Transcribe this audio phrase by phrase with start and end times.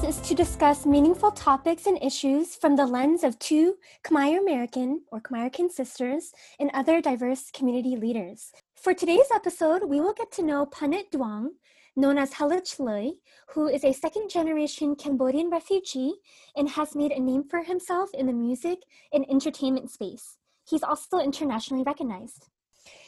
[0.00, 5.02] podcast is to discuss meaningful topics and issues from the lens of two Khmer American
[5.10, 8.52] or Khmer sisters and other diverse community leaders.
[8.76, 11.48] For today's episode, we will get to know Punit Duong,
[11.96, 13.12] known as Hella Chlui,
[13.48, 16.14] who is a second generation Cambodian refugee
[16.56, 18.78] and has made a name for himself in the music
[19.12, 20.36] and entertainment space.
[20.68, 22.46] He's also internationally recognized.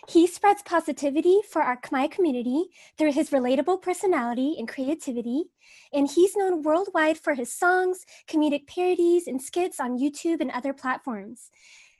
[0.08, 2.64] He spreads positivity for our Khmer community
[2.98, 5.44] through his relatable personality and creativity,
[5.92, 10.72] and he's known worldwide for his songs, comedic parodies, and skits on YouTube and other
[10.72, 11.50] platforms.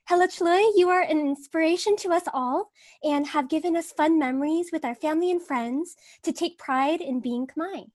[0.05, 2.73] Hella Chlui, you are an inspiration to us all
[3.05, 7.21] and have given us fun memories with our family and friends to take pride in
[7.21, 7.87] being Khmer.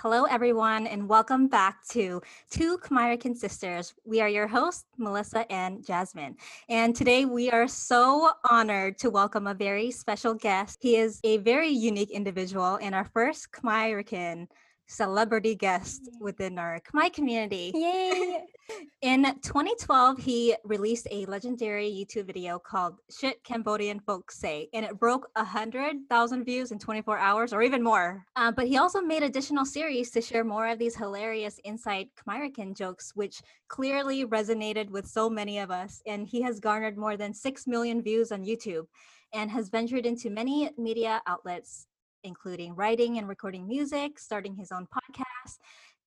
[0.00, 3.94] Hello, everyone, and welcome back to Two Khmerican Sisters.
[4.04, 6.36] We are your hosts, Melissa and Jasmine.
[6.68, 10.78] And today we are so honored to welcome a very special guest.
[10.80, 14.46] He is a very unique individual and our first Khmerican
[14.86, 17.72] celebrity guest within our Khmer community.
[17.74, 18.42] Yay!
[19.02, 24.98] In 2012, he released a legendary YouTube video called Shit Cambodian Folks Say, and it
[24.98, 28.24] broke 100,000 views in 24 hours or even more.
[28.34, 32.76] Uh, but he also made additional series to share more of these hilarious inside Khmerican
[32.76, 36.02] jokes, which clearly resonated with so many of us.
[36.06, 38.86] And he has garnered more than 6 million views on YouTube
[39.32, 41.86] and has ventured into many media outlets
[42.26, 45.58] including writing and recording music, starting his own podcast.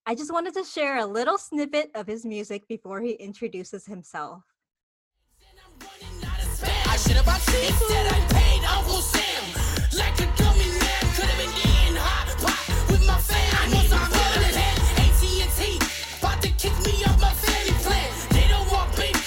[0.05, 4.43] I just wanted to share a little snippet of his music before he introduces himself.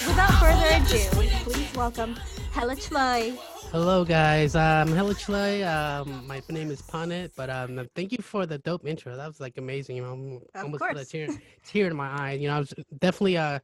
[0.07, 0.99] Without further ado,
[1.45, 2.17] please welcome
[2.53, 3.39] Hella Chlui.
[3.73, 4.55] Hello, guys.
[4.55, 5.67] Um, hello, Chlui.
[5.67, 9.17] Um, my name is Punit, but um, thank you for the dope intro.
[9.17, 9.97] That was like amazing.
[9.97, 11.29] You know, I'm Of almost got a tear,
[11.65, 12.33] tear in my eye.
[12.33, 13.61] You know, I was definitely uh,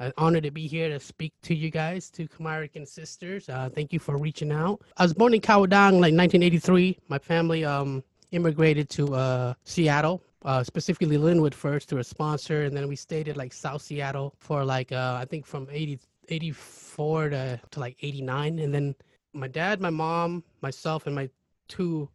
[0.00, 3.50] an honor to be here to speak to you guys, to Khmerican sisters.
[3.50, 4.80] Uh, thank you for reaching out.
[4.96, 7.00] I was born in Khao-I-Dang, like 1983.
[7.08, 8.02] My family um
[8.32, 10.22] immigrated to uh Seattle.
[10.42, 14.34] Uh, specifically Lynnwood first through a sponsor, and then we stayed at like South Seattle
[14.38, 16.00] for like uh, I think from 80,
[16.30, 18.94] 84 to, to like 89, and then
[19.34, 21.28] my dad, my mom, myself, and my
[21.68, 22.08] two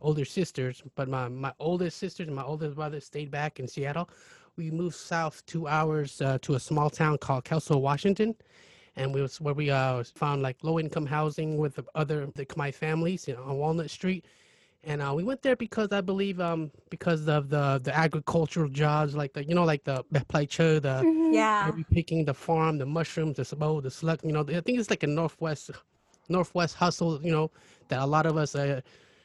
[0.00, 4.08] older sisters, but my, my oldest sisters and my oldest brother stayed back in Seattle.
[4.56, 8.34] We moved south two hours uh, to a small town called Kelso, Washington.
[8.96, 12.46] And we was where we uh, found like low income housing with the other the
[12.46, 14.24] Khmer families you know, on Walnut Street.
[14.84, 19.14] And uh, we went there because I believe um, because of the the agricultural jobs
[19.14, 21.32] like the you know like the plaicho, the Mhm.
[21.34, 21.72] Yeah.
[21.92, 24.20] picking, the farm, the mushrooms, the sabo, the slug.
[24.22, 25.70] You know, I think it's like a northwest,
[26.28, 27.20] northwest hustle.
[27.22, 27.50] You know,
[27.88, 28.80] that a lot of us uh,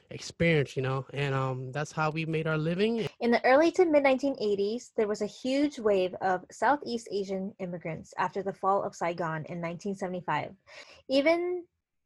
[0.10, 0.76] experience.
[0.76, 3.08] You know, and um, that's how we made our living.
[3.20, 8.14] In the early to mid 1980s, there was a huge wave of Southeast Asian immigrants
[8.18, 10.54] after the fall of Saigon in 1975.
[11.10, 11.64] Even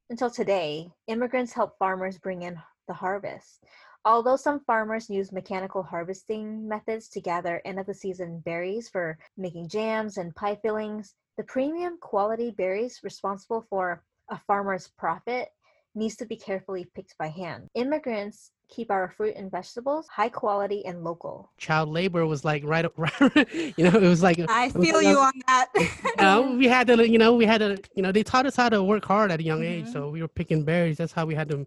[0.10, 3.64] until today, immigrants help farmers bring in the harvest.
[4.06, 9.18] Although some farmers use mechanical harvesting methods to gather end of the season berries for
[9.36, 15.50] making jams and pie fillings, the premium quality berries responsible for a farmer's profit
[15.94, 17.68] needs to be carefully picked by hand.
[17.76, 21.52] Immigrants keep our fruit and vegetables high quality and local.
[21.58, 23.48] Child labor was like right, right
[23.78, 25.68] you know, it was like I it was feel you a- on that.
[25.76, 28.56] you know, we had to, you know, we had to, you know, they taught us
[28.56, 29.86] how to work hard at a young age.
[29.86, 29.94] Mhm.
[29.94, 30.98] So we were picking berries.
[30.98, 31.66] That's how we had to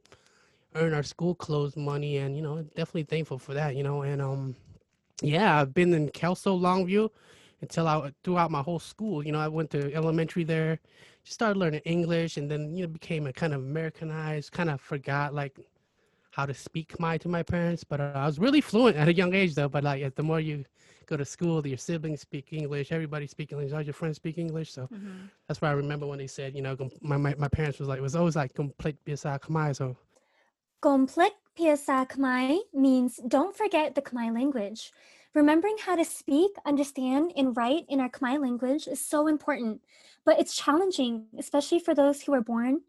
[0.74, 3.76] earn our school clothes money, and you know, definitely thankful for that.
[3.76, 4.56] You know, and um,
[5.22, 7.08] yeah, I've been in Kelso, Longview,
[7.60, 9.24] until I throughout my whole school.
[9.24, 10.80] You know, I went to elementary there,
[11.32, 14.52] started learning English, and then you know became a kind of Americanized.
[14.52, 15.58] Kind of forgot like
[16.30, 19.12] how to speak Khmer to my parents, but uh, I was really fluent at a
[19.14, 19.68] young age though.
[19.68, 20.64] But like, the more you
[21.06, 24.72] go to school, your siblings speak English, everybody speak English, all your friends speak English.
[24.72, 25.30] So Mhm.
[25.46, 27.98] that's why I remember when they said, you know, my my, my parents was like,
[27.98, 29.74] it was always like complete bisa Khmer.
[29.74, 29.96] So
[30.82, 34.92] Gomplek Piasa Khmer means don't forget the Khmer language.
[35.38, 39.80] Remembering how to speak, understand, and write in our Khmer language is so important,
[40.24, 42.80] but it's challenging, especially for those who were born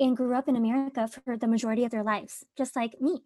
[0.00, 3.22] and grew up in America for the majority of their lives, just like me.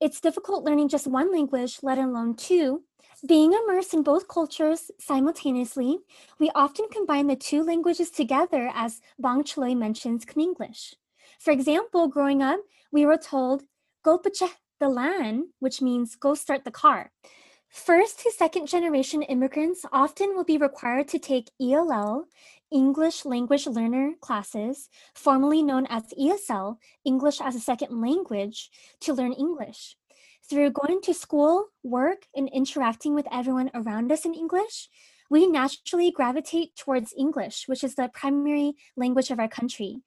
[0.00, 2.84] It's difficult learning just one language, let alone two.
[3.26, 5.98] Being immersed in both cultures simultaneously,
[6.38, 10.94] we often combine the two languages together, as Bang Chloi mentions Kmenglish.
[11.40, 12.60] For example, growing up,
[12.92, 13.64] we were told,
[14.04, 17.10] go pacha the land, which means go start the car.
[17.84, 22.24] First to second generation immigrants often will be required to take ELL,
[22.72, 28.70] English Language Learner classes, formerly known as ESL, English as a Second Language,
[29.00, 29.94] to learn English.
[30.48, 34.88] Through going to school, work, and interacting with everyone around us in English,
[35.28, 39.98] we naturally gravitate towards English, which is the primary language of our country.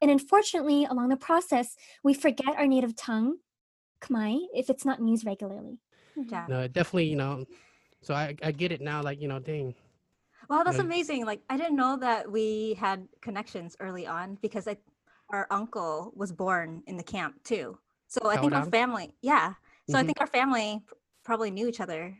[0.00, 3.36] And unfortunately, along the process, we forget our native tongue,
[4.00, 5.78] Khmer, if it's not used regularly.
[6.26, 6.46] Yeah.
[6.48, 7.44] No, it definitely, you know.
[8.02, 9.02] So I I get it now.
[9.02, 9.74] Like you know, dang.
[10.48, 11.24] Wow, that's Like- amazing.
[11.26, 14.76] Like I didn't know that we had connections early on because I,
[15.30, 17.78] our uncle was born in the camp too.
[18.06, 18.70] So I think our Khao-I-Dang?
[18.70, 19.54] family, yeah.
[19.90, 20.06] So I Mhm.
[20.06, 20.82] think our family
[21.24, 22.16] probably knew each other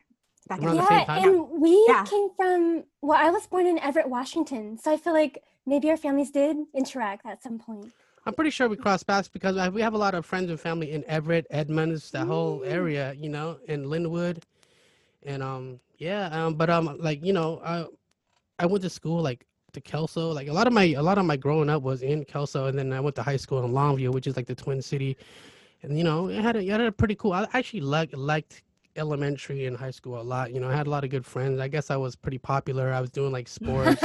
[0.49, 1.29] back in Around the the Yeah, time?
[1.29, 2.05] and we Yeah.
[2.05, 4.77] came from, well, I was born in Everett, Washington.
[4.77, 7.93] So I feel like maybe our families did interact at some point.
[8.29, 10.61] I'm pretty sure we cross paths because I, we have a lot of friends and
[10.61, 12.71] family in Everett, Edmonds, that whole Mm.
[12.71, 14.43] area, you know, in Lynnwood,
[15.23, 17.87] and um, yeah, um, but um, like you know, I
[18.59, 20.31] I went to school like to Kelso.
[20.31, 22.79] Like a lot of my a lot of my growing up was in Kelso, and
[22.79, 25.17] then I went to high school in Longview, which is like the Twin City,
[25.83, 27.33] and you know, it had a, it had a pretty cool.
[27.33, 28.63] I actually liked liked
[28.97, 30.53] elementary and high school a lot.
[30.53, 31.61] You know, I had a lot of good friends.
[31.61, 32.93] I guess I was pretty popular.
[32.93, 34.05] I was doing like sports.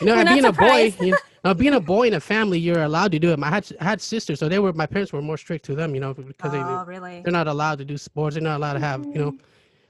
[0.00, 2.14] You know, We're and not being a boy, you know, now being a boy in
[2.14, 3.38] a family, you're allowed to do it.
[3.42, 5.94] I had I had sisters, so they were my parents were more strict to them,
[5.94, 7.20] you know, because they oh, really?
[7.22, 8.34] they're not allowed to do sports.
[8.34, 9.40] They're not allowed to have you know Mhm.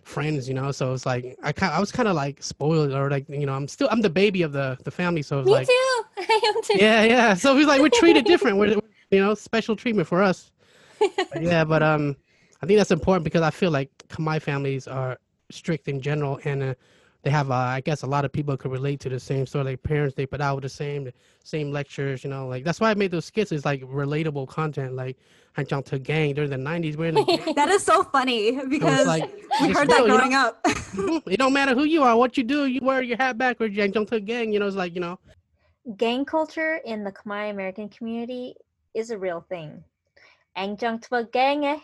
[0.03, 0.71] friends, you know.
[0.73, 3.55] So it's like I kind I was kind of like spoiled or like you know
[3.55, 6.05] I'm still I'm the baby of the the family, so it's Me like too.
[6.19, 6.75] I am too.
[6.79, 7.35] yeah yeah.
[7.35, 8.59] So it's like we're treated different.
[8.59, 8.77] We're
[9.11, 10.51] you know special treatment for us.
[11.33, 12.17] But yeah, but um,
[12.63, 15.19] I think that's important because I feel like my families are
[15.51, 16.75] strict in general, and uh,
[17.25, 19.63] they have uh, I guess a lot of people could relate to the same sort
[19.63, 21.11] of like parents they put out with the same
[21.43, 23.51] same lectures, you know, like that's why I made those skits.
[23.51, 25.17] It's like relatable content, like
[25.57, 26.97] I jumped to gang during the '90s.
[26.97, 29.25] We're in the That is so funny because it's like
[29.61, 30.17] we it's heard that real, you know?
[30.19, 30.65] growing up.
[31.27, 33.85] It don't matter who you are, what you do, you wear your hat backwards or
[33.85, 34.53] you to a gang.
[34.53, 35.19] You know, it's like you know,
[35.97, 38.55] Gang culture in the Khmer American community
[38.95, 39.83] is a real thing.
[40.57, 41.81] Ang jung twa gang eh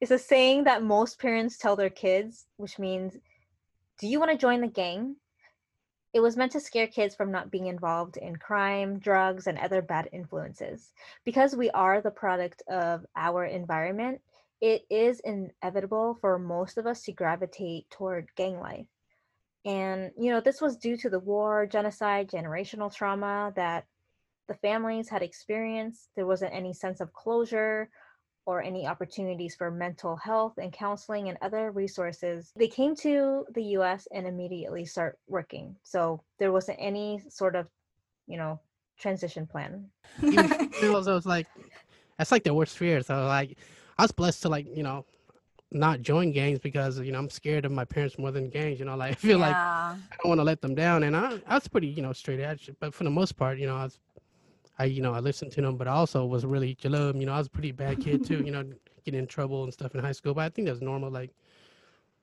[0.00, 3.16] is a saying that most parents tell their kids, which means,
[4.00, 5.16] do you want to join the gang?
[6.12, 9.82] It was meant to scare kids from not being involved in crime, drugs, and other
[9.82, 10.90] bad influences.
[11.24, 14.20] Because we are the product of our environment,
[14.60, 18.86] it is inevitable for most of us to gravitate toward gang life.
[19.64, 23.84] And, you know, this was due to the war, genocide, generational trauma that
[24.48, 26.08] the families had experienced.
[26.16, 27.90] There wasn't any sense of closure
[28.46, 32.52] or any opportunities for mental health and counseling and other resources.
[32.56, 35.76] They came to the US and immediately start working.
[35.82, 37.66] So there wasn't any sort of,
[38.26, 38.60] you know,
[38.98, 39.86] transition plan.
[40.22, 41.46] even females, I was like,
[42.18, 43.02] that's like the worst fear.
[43.02, 43.56] So like,
[43.98, 45.04] I was blessed to like you know,
[45.70, 48.78] not join gangs because you know I'm scared of my parents more than gangs.
[48.78, 49.56] You know, like I feel like.
[50.12, 52.40] I don't want to let them down, and I I was pretty you know straight
[52.40, 54.00] edge, but for the most part, you know, I was.
[54.80, 57.20] I, you know, I listened to them, but I also was really jalum.
[57.20, 58.42] You know, I was a pretty bad kid too.
[58.42, 58.64] You know,
[59.04, 60.32] getting in trouble and stuff in high school.
[60.32, 61.10] But I think that's normal.
[61.10, 61.30] Like,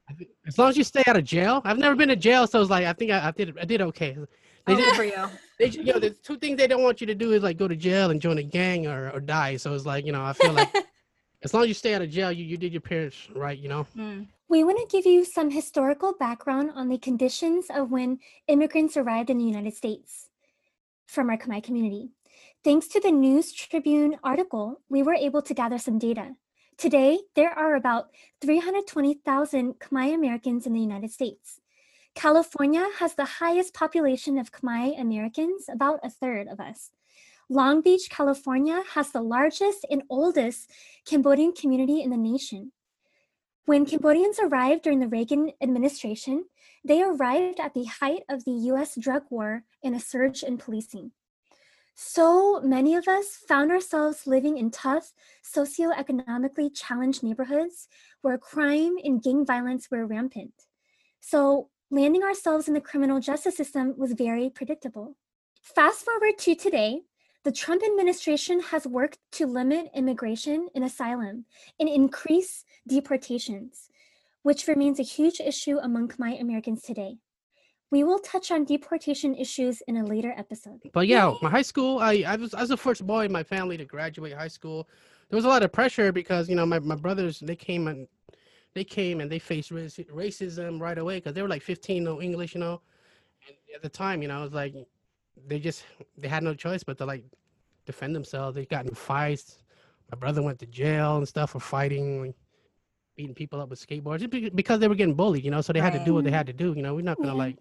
[0.09, 0.13] I
[0.48, 1.62] as long as you stay out of jail.
[1.65, 3.81] I've never been to jail, so it's like I think I, I did I did
[3.81, 4.18] okay.
[4.65, 5.30] They Oh, did, for you.
[5.59, 7.68] they, you know, the two things they don't want you to do is like go
[7.68, 9.56] to jail and join a gang or, or die.
[9.56, 10.74] So it's like, you know, I feel like
[11.44, 13.69] as long as you stay out of jail, you, you did your parents right, you
[13.69, 13.88] know.
[13.95, 14.27] Mm.
[14.50, 19.30] We want to give you some historical background on the conditions of when immigrants arrived
[19.30, 20.30] in the United States
[21.06, 22.11] from our Khmer community.
[22.68, 26.36] Thanks to the News Tribune article, we were able to gather some data.
[26.78, 28.07] Today, there are about
[28.42, 31.62] 320,000 Khmer Americans in the United States.
[32.14, 36.92] California has the highest population of Khmer Americans, about a third of us.
[37.47, 40.69] Long Beach, California has the largest and oldest
[41.06, 42.74] Cambodian community in the nation.
[43.64, 46.47] When Cambodians arrived during the Reagan administration,
[46.83, 51.14] they arrived at the height of the US drug war and a surge in policing.
[51.99, 55.13] So many of us found ourselves living in tough,
[55.44, 57.87] socioeconomically challenged neighborhoods
[58.21, 60.54] where crime and gang violence were rampant.
[61.21, 65.18] So landing ourselves in the criminal justice system was very predictable.
[65.63, 67.01] Fast forward to today,
[67.44, 71.45] the Trump administration has worked to limit immigration and asylum
[71.80, 73.89] and increase deportations,
[74.44, 77.18] which remains a huge issue among my Americans today.
[77.90, 80.82] We will touch on deportation issues in a later episode.
[80.94, 83.44] But yeah, my high school, I, I was I was the first boy in my
[83.44, 84.90] family to graduate high school.
[85.30, 88.08] There was a lot of pressure because you know my, my brothers they came and
[88.74, 92.22] they came and they faced raci- racism right away because they were like 15, no
[92.22, 92.82] English, you know.
[93.48, 94.76] And at the time, you know, it was like
[95.48, 95.86] they just
[96.18, 97.24] they had no choice but to like
[97.86, 98.56] defend themselves.
[98.56, 99.64] They got in fights.
[100.12, 102.36] My brother went to jail and stuff for fighting, like,
[103.16, 105.62] beating people up with skateboards because they were getting bullied, you know.
[105.62, 106.74] So they had to do what they had to do.
[106.74, 107.34] You know, we're not gonna Yeah.
[107.34, 107.58] like,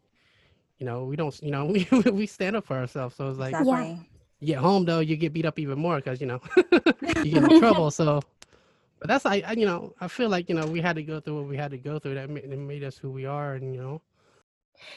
[0.78, 3.16] you know, we don't, you know, we we stand up for ourselves.
[3.16, 4.10] So it's like Exactly.
[4.40, 6.40] you get home though, you get beat up even more because you know
[7.22, 7.90] you get in trouble.
[7.90, 8.20] So,
[9.00, 11.20] But that's like I- you know I feel like you know we had to go
[11.20, 13.54] through what we had to go through that made, that made us who we are
[13.54, 14.02] and you know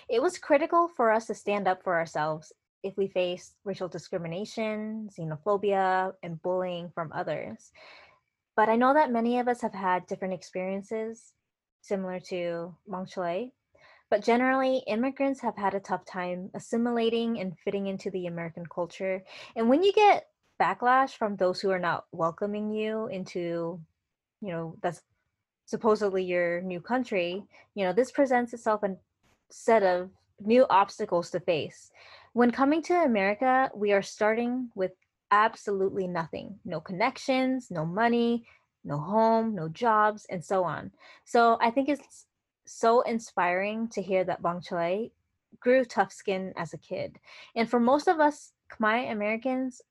[0.10, 2.52] It was critical for us to stand up for ourselves
[2.84, 7.72] if we faced racial discrimination, xenophobia, and bullying from others.
[8.56, 11.34] But I know that many of us have had different experiences
[11.82, 13.52] similar to Mong Choi.
[14.10, 19.24] But generally, immigrants have had a tough time assimilating and fitting into the American culture.
[19.56, 20.28] And when you get
[20.60, 23.80] backlash from those who are not welcoming you into,
[24.42, 25.01] you know, that's
[25.66, 27.44] supposedly your new country,
[27.75, 28.96] you know, this presents itself a
[29.51, 30.10] set of
[30.42, 31.92] new obstacles to face.
[32.34, 34.92] When coming to America, we are starting with
[35.32, 38.46] absolutely nothing no connections, no money,
[38.84, 40.92] no home, no jobs, and so on.
[41.25, 42.25] So I think it's
[42.70, 45.10] so inspiring to hear that Bong Choi
[45.60, 47.18] grew tough skin as a kid.
[47.56, 49.82] And for most of us Khmer Americans,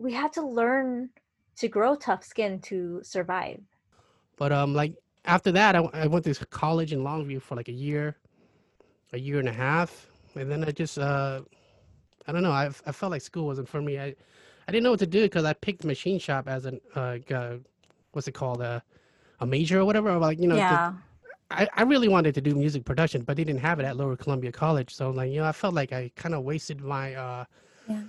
[0.00, 1.10] we had to learn
[1.58, 3.60] to grow tough skin to survive.
[4.36, 4.94] But um, like
[5.26, 8.16] after that, I went to college in Longview for like a year,
[9.12, 11.42] a year and a half, and then I just uh,
[12.26, 12.52] I don't know.
[12.52, 13.98] I I felt like school wasn't for me.
[13.98, 14.14] I
[14.66, 17.56] I didn't know what to do because I picked machine shop as an uh, uh
[18.12, 18.82] what's it called a
[19.40, 20.16] a major or whatever.
[20.18, 20.94] Like you know, yeah.
[21.50, 24.16] I, I really wanted to do music production, but they didn't have it at Lower
[24.16, 24.94] Columbia College.
[24.94, 27.44] So like you know, I felt like I kind of wasted my uh,
[27.88, 28.02] Yeah.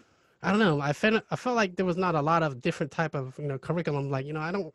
[0.44, 0.82] I don't know.
[0.82, 3.48] I felt I felt like there was not a lot of different type of you
[3.48, 4.10] know curriculum.
[4.10, 4.74] Like you know, I don't.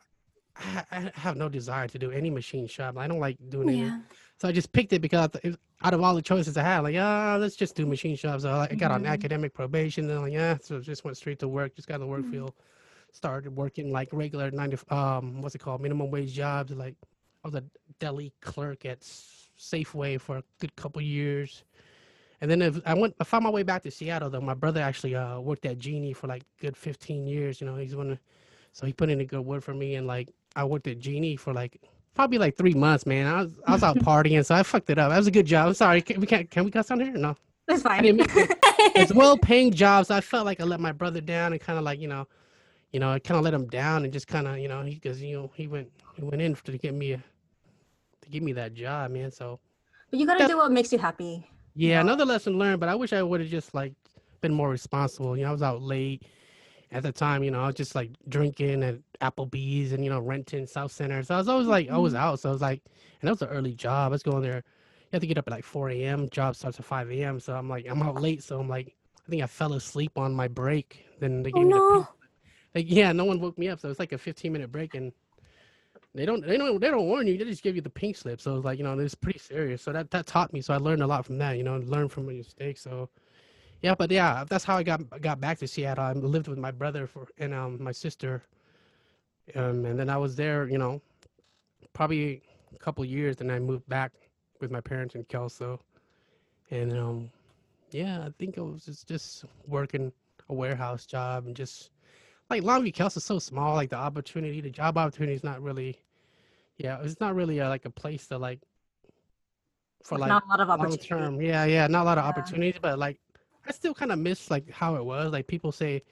[0.56, 2.96] I, I have no desire to do any machine shop.
[2.96, 3.76] I don't like doing it.
[3.76, 4.00] Yeah.
[4.38, 6.94] So I just picked it because it- out of all the choices I had, like,
[6.94, 8.40] yeah, let's just do machine shop.
[8.40, 9.08] So I I got on Mhm.
[9.08, 11.74] academic probation, and like, yeah, so just went straight to work.
[11.76, 12.30] Just got in the work Mhm.
[12.30, 12.54] field.
[13.12, 16.72] Started working like regular nine to um, what's it called, minimum wage jobs.
[16.72, 16.94] Like
[17.44, 17.64] I was a
[17.98, 21.64] deli clerk at Safeway for a good couple years,
[22.40, 24.30] and then if I went, I found my way back to Seattle.
[24.30, 27.60] Though my brother actually uh, worked at Genie for like good 15 years.
[27.60, 28.18] You know, he's one, of,
[28.72, 31.36] so he put in a good word for me, and like I worked at Genie
[31.36, 31.80] for like
[32.14, 33.26] probably like three months, man.
[33.26, 35.10] I was I was out partying, so I fucked it up.
[35.10, 35.68] That was a good job.
[35.68, 36.02] I'm sorry.
[36.02, 37.12] Can, we can't can we cuss on here?
[37.12, 37.36] No.
[37.66, 38.02] That's fine.
[38.02, 38.56] to.
[38.96, 40.10] It's well paying jobs.
[40.10, 42.28] I felt like I let my brother down and kind of like you know,
[42.92, 44.94] you know, I kind of let him down and just kind of you know he
[44.94, 47.22] because you know he went he went in to get me a,
[48.24, 49.30] to give me that job, man.
[49.30, 49.60] So
[50.10, 50.48] but you gotta Yeah.
[50.48, 51.48] do what makes you happy.
[51.74, 52.00] yeah, Yeah.
[52.00, 52.80] another lesson learned.
[52.80, 53.94] But I wish I would have just like
[54.40, 55.36] been more responsible.
[55.36, 56.24] You know, I was out late
[56.92, 57.42] at the time.
[57.44, 61.24] You know, I was just like drinking at Applebee's and you know renting Southcenter.
[61.26, 62.22] So I was always like I was mm-hmm.
[62.22, 62.40] out.
[62.40, 62.82] So I was like,
[63.20, 64.08] and that was an early job.
[64.10, 64.58] I was going there.
[64.58, 66.28] You have to get up at like 4 a.m.
[66.30, 67.40] Job starts at 5 a.m.
[67.40, 68.42] So I'm like I'm out late.
[68.42, 68.94] So I'm like
[69.26, 71.06] I think I fell asleep on my break.
[71.20, 71.92] Then they Oh gave me the oh, no.
[71.92, 72.08] pink-
[72.74, 73.80] like yeah, no one woke me up.
[73.80, 75.12] So it's like a 15 minute break and.
[76.14, 76.46] They don't.
[76.46, 76.80] They don't.
[76.80, 77.36] They don't warn you.
[77.36, 78.40] They just give you the pink slip.
[78.40, 79.82] So it's like you know, it's pretty serious.
[79.82, 80.60] So that that taught me.
[80.60, 81.56] So I learned a lot from that.
[81.56, 82.82] You know, learn from my mistakes.
[82.82, 83.08] So
[83.82, 86.04] yeah, but yeah, that's how I got got back to Seattle.
[86.04, 88.42] I lived with my brother for and um my sister,
[89.56, 90.68] um and then I was there.
[90.68, 91.02] You know,
[91.92, 92.42] probably
[92.74, 93.36] a couple years.
[93.36, 94.12] Then I moved back
[94.60, 95.80] with my parents in Kelso,
[96.70, 97.30] and um
[97.90, 100.12] yeah, I think it was just just working
[100.48, 101.90] a warehouse job and just
[102.50, 103.74] like Longview Kelso is so small.
[103.74, 105.98] Like the opportunity, the job opportunity is not really.
[106.76, 108.60] Yeah, it's not really a, like a place to like
[110.02, 111.40] for like Not a lot of long term.
[111.40, 112.28] Yeah, yeah, not a lot of Yeah.
[112.28, 113.20] opportunities, but like
[113.66, 115.32] I still kind of miss like how it was.
[115.32, 116.02] Like people say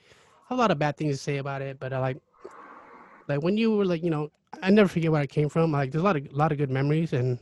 [0.50, 2.18] a lot of bad things to say about it, but I like
[3.28, 4.30] like when you were like you know
[4.62, 5.72] I never forget where I came from.
[5.72, 7.38] Like there's a lot of lot of good memories and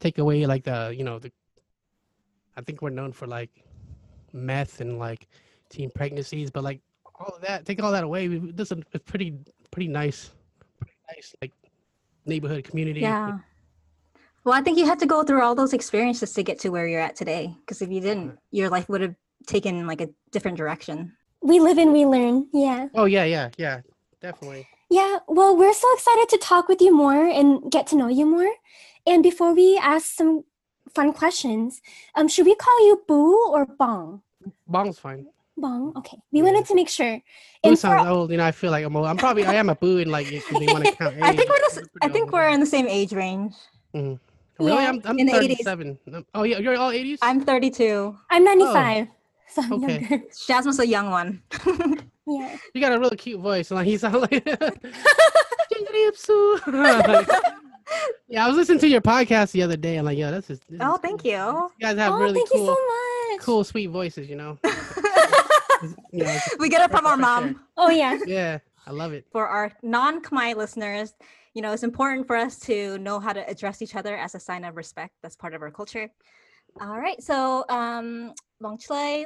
[0.00, 1.32] take away like the you know the
[2.56, 3.50] I think we're known for like
[4.32, 5.28] meth and like
[5.70, 6.80] teen pregnancies, but like
[7.20, 8.28] all of that take all that away.
[8.28, 9.34] we- This is a pretty
[9.70, 10.30] pretty nice,
[10.78, 11.52] pretty nice like
[12.26, 13.00] neighborhood community.
[13.00, 13.38] Yeah.
[14.44, 16.86] Well, I think you had to go through all those experiences to get to where
[16.86, 17.54] you're at today.
[17.60, 19.14] Because if you didn't, your life would have
[19.46, 21.12] taken like a different direction.
[21.42, 22.48] We live and we learn.
[22.52, 22.88] Yeah.
[22.94, 23.80] Oh yeah, yeah, yeah,
[24.22, 24.66] definitely.
[24.90, 25.18] Yeah.
[25.28, 28.50] Well, we're so excited to talk with you more and get to know you more.
[29.06, 30.44] And before we ask some
[30.94, 31.80] fun questions,
[32.14, 34.22] um, should we call you Boo or Bong?
[34.66, 35.26] Bong's fine.
[35.60, 35.92] Bong.
[35.96, 36.16] Okay.
[36.32, 36.44] We Yeah.
[36.46, 37.16] wanted to make sure.
[37.62, 38.44] Boo And for, sounds old, you know.
[38.44, 39.06] I feel like I'm old.
[39.06, 41.16] I'm probably I am a boo, and like if they want to count.
[41.22, 42.32] I think we're the, I think old.
[42.32, 43.54] we're in the same age range.
[43.94, 44.18] Really,
[44.60, 45.64] Yeah, I'm I'm in the 80s.
[45.64, 45.98] 37.
[46.14, 47.18] Um, Oh yeah, you're all 80s.
[47.22, 48.16] I'm 32.
[48.30, 49.08] I'm 95.
[49.50, 50.00] So I'm Okay.
[50.00, 50.24] younger.
[50.46, 51.42] Jasmine's a young one.
[52.30, 52.54] Yeah.
[52.74, 54.44] You got a really cute voice, and like he sound like.
[54.46, 54.84] Like,
[58.28, 60.60] yeah, I was listening to your podcast the other day, and like, yeah, that's just.
[60.68, 61.30] This oh, thank cool.
[61.30, 61.70] you.
[61.78, 63.40] You guys have oh, really thank cool, you so much.
[63.40, 64.28] cool, sweet voices.
[64.28, 64.58] You know.
[65.82, 67.48] You know, it's- we get it from our mom.
[67.48, 67.54] sure.
[67.76, 68.18] Oh, yeah.
[68.26, 69.26] Yeah, I love it.
[69.32, 71.14] For our non-Khmer listeners,
[71.54, 74.40] you know, it's important for us to know how to address each other as a
[74.40, 75.14] sign of respect.
[75.22, 76.08] That's part of our culture.
[76.80, 79.24] All right, so um, Long Chlai,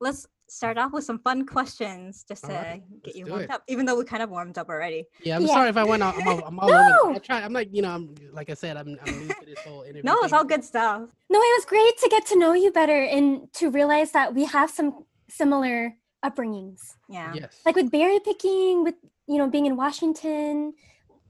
[0.00, 3.50] let's start off with some fun questions just to right, get you warmed it.
[3.50, 3.62] up.
[3.66, 5.04] Even though we kind of warmed up already.
[5.22, 5.48] Yeah, I'm Yeah.
[5.54, 6.14] sorry if I went out.
[6.16, 6.98] I'm all, I'm all No.
[7.04, 7.14] over.
[7.14, 7.40] I try.
[7.42, 10.02] I'm like, you know, I'm like I said, I'm, I'm new to this whole interview.
[10.04, 10.34] No, it's thing.
[10.34, 11.00] all good stuff.
[11.30, 14.44] No, it was great to get to know you better and to realize that we
[14.44, 15.04] have some
[15.36, 16.80] similar upbringings.
[17.08, 17.32] Yeah.
[17.34, 17.60] Yes.
[17.66, 18.94] Like with berry picking, with
[19.26, 20.74] you know being in Washington.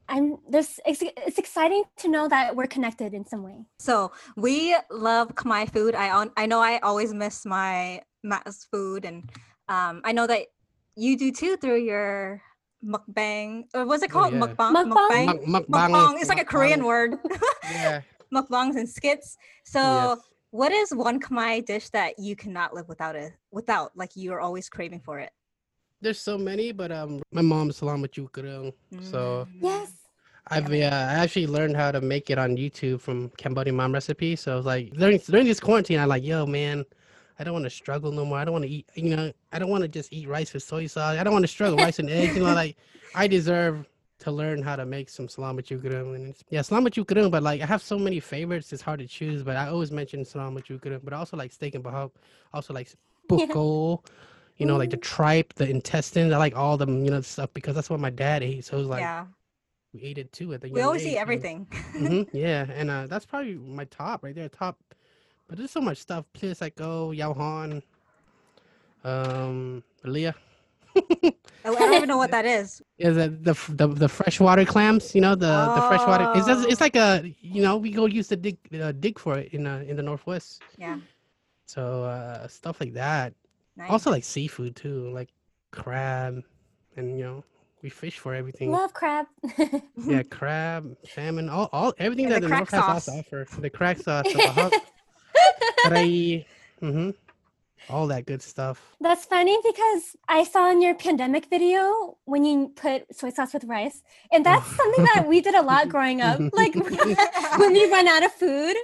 [0.07, 3.65] I'm there's it's, it's exciting to know that we're connected in some way.
[3.79, 5.95] So we love Khmer food.
[5.95, 9.27] I on, I know I always miss my ma's food, and
[9.67, 10.45] um, I know that
[10.95, 12.41] you do too through your
[12.85, 13.65] mukbang.
[13.73, 14.33] Or what's it Oh, called?
[14.33, 14.45] yeah.
[14.45, 14.71] Mukbang.
[14.77, 15.45] Mukbang?
[15.45, 15.89] Mukbang.
[15.89, 16.21] Mukbang.
[16.21, 17.17] It's like a Korean word.
[17.65, 18.01] Yeah.
[18.33, 19.37] Mukbangs and skits.
[19.65, 20.19] So, yes.
[20.55, 23.33] What is one Khmer dish that you cannot live without it?
[23.51, 25.31] Without, like you're always craving for it.
[26.01, 28.73] There's so many, but um, my mom's salamat yukarang.
[29.01, 29.61] So Mm.
[29.61, 29.91] Yes.
[30.47, 34.35] I've yeah, I actually learned how to make it on YouTube from Cambodian mom recipe.
[34.35, 36.85] So I was like during during this quarantine, I'm like, yo, man,
[37.39, 38.37] I don't want to struggle no more.
[38.37, 40.61] I don't want to eat, you know, I don't want to just eat rice with
[40.61, 41.17] soy sauce.
[41.17, 42.37] I don't want to struggle rice and eggs.
[42.37, 42.77] You know, like
[43.15, 46.15] I deserve to learn how to make some salamat yukarang.
[46.15, 49.07] And it's, yeah, salamat yukarang, but like I have so many favorites, it's hard to
[49.07, 49.43] choose.
[49.43, 51.01] But I always mention salamat yukarang.
[51.03, 52.11] But I also like steak and bahak.
[52.53, 52.89] Also like
[53.29, 53.45] Yeah.
[53.47, 54.03] buko.
[54.57, 55.01] You know, like the Mm.
[55.01, 56.31] tripe, the intestines.
[56.31, 58.63] I like all the you know, stuff because that's what my dad ate.
[58.63, 59.25] So it was like yeah.
[59.93, 61.67] we ate it too at the We always age, eat everything.
[61.97, 64.77] hmm yeah, and uh, that's probably my top right there, top.
[65.47, 66.25] But there's so much stuff.
[66.33, 67.83] Place like oh, Yao Han,
[69.03, 70.35] um, Leah.
[70.95, 71.33] I
[71.69, 72.81] I don't even know what that is.
[72.97, 75.13] Is that the, the the freshwater clams?
[75.15, 76.31] You know the the freshwater.
[76.35, 76.85] It's just, it's Oh.
[76.85, 79.83] like a you know we go used to dig uh, dig for it in uh,
[79.87, 80.61] in the northwest.
[80.77, 80.99] Yeah.
[81.65, 83.33] So uh, stuff like that.
[83.75, 83.89] Nice.
[83.89, 85.29] Also like seafood too, like
[85.71, 86.43] crab,
[86.95, 87.43] and you know
[87.81, 88.71] we fish for everything.
[88.71, 89.25] Love crab.
[90.07, 93.19] Yeah, crab, salmon, all, all everything And that the the, North crack has to sauce.
[93.19, 93.47] offer.
[93.59, 94.71] The crack sauce, the bahak,
[95.85, 96.45] karai,
[96.81, 97.09] mm-hmm,
[97.89, 98.81] all that good stuff.
[98.99, 103.63] That's funny because I saw in your pandemic video when you put soy sauce with
[103.65, 106.39] rice, and that's something that we did a lot growing up.
[106.53, 106.75] Like
[107.57, 108.75] when we run out of food,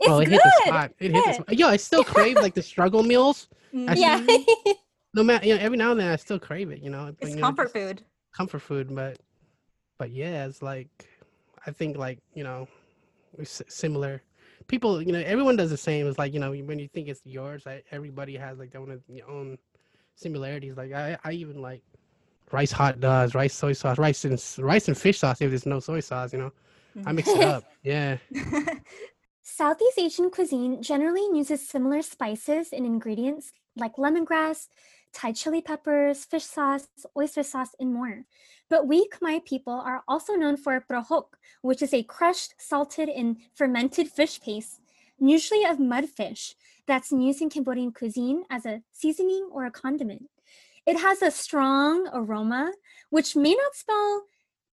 [0.00, 0.32] it's oh, it good.
[0.32, 0.92] hit the spot.
[0.98, 1.58] It hit the spot.
[1.58, 3.48] Yo, I still crave like the struggle meals.
[3.74, 4.74] Mm, I Yeah.
[5.14, 6.82] No matter, you know, every now and then I still crave it.
[6.82, 8.02] You know, but, It's you comfort just food.
[8.32, 8.94] comfort food.
[8.94, 9.18] But,
[9.98, 10.88] but yeah, it's like,
[11.66, 12.68] I think like you know,
[13.36, 14.22] we're similar.
[14.68, 16.06] People, you know, everyone does the same.
[16.06, 19.00] It's like you know, when you think it's yours, I, everybody has like their own,
[19.08, 19.58] their own
[20.14, 20.76] similarities.
[20.76, 21.82] Like I, I even like
[22.52, 25.40] rice hot dogs, rice soy sauce, rice and rice and fish sauce.
[25.40, 26.52] If there's no soy sauce, you know,
[27.04, 27.64] I mix it up.
[27.64, 27.66] Mm.
[27.82, 28.16] Yeah.
[29.42, 34.68] Southeast Asian cuisine generally uses similar spices and ingredients like lemongrass,
[35.12, 38.24] Thai chili peppers, fish sauce, oyster sauce, and more.
[38.68, 43.36] But we Khmer people are also known for prohok, which is a crushed, salted, and
[43.54, 44.80] fermented fish paste,
[45.18, 46.54] usually of mudfish,
[46.86, 50.28] that's used in Cambodian cuisine as a seasoning or a condiment.
[50.86, 52.72] It has a strong aroma,
[53.10, 54.24] which may not smell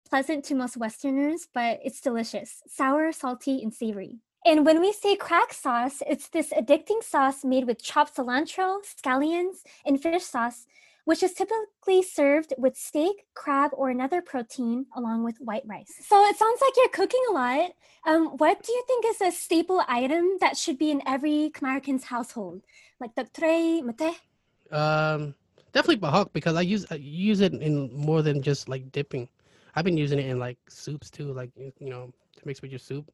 [0.09, 4.17] pleasant to most Westerners, but it's delicious, sour, salty, and savory.
[4.45, 9.57] And when we say crack sauce, it's this addicting sauce made with chopped cilantro, scallions,
[9.85, 10.65] and fish sauce,
[11.09, 15.91] which is typically served with steak, crab, or another protein along with white rice.
[16.05, 17.71] So it sounds like you're cooking a lot.
[18.05, 22.03] Um, what do you think is a staple item that should be in every Khmer's
[22.03, 22.61] household?
[23.01, 24.21] Like the tray, mate?
[24.69, 25.33] Um,
[25.73, 29.27] definitely bahok because I use I use it in more than just like dipping.
[29.73, 32.69] I've been using it in like soups too, like you you know to mix with
[32.69, 33.09] your soup.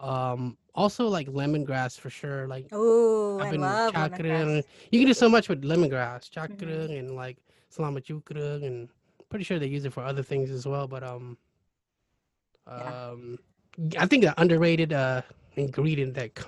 [0.00, 2.46] Um, also like lemongrass for sure.
[2.46, 4.64] Like Oh, I I've been love lemongrass.
[4.90, 6.98] You can do so much with lemongrass, chakrang Mhm.
[6.98, 7.36] and like
[7.70, 8.88] salamat and
[9.28, 10.88] pretty sure they use it for other things as well.
[10.88, 11.36] But um,
[12.66, 13.10] Yeah.
[13.12, 13.38] um,
[13.98, 15.22] I think an underrated uh
[15.56, 16.44] ingredient that K-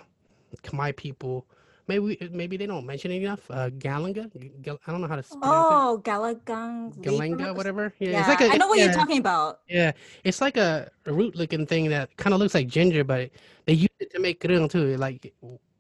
[0.63, 1.47] Khmer people
[1.89, 3.41] maybe maybe they don't mention it enough.
[3.51, 4.31] Uh, galanga.
[4.41, 5.49] G- gal- I don't know how to pronounce it.
[5.51, 6.95] Oh, galagang.
[7.03, 7.93] Galenga, whatever.
[7.99, 9.61] Yeah, Yeah, it's like a, I know what yeah, you're talking about.
[9.69, 9.93] Yeah,
[10.25, 13.31] it's like a, root-looking thing that kind of looks like ginger, but
[13.67, 14.97] they use it to make grung too.
[14.97, 15.33] Like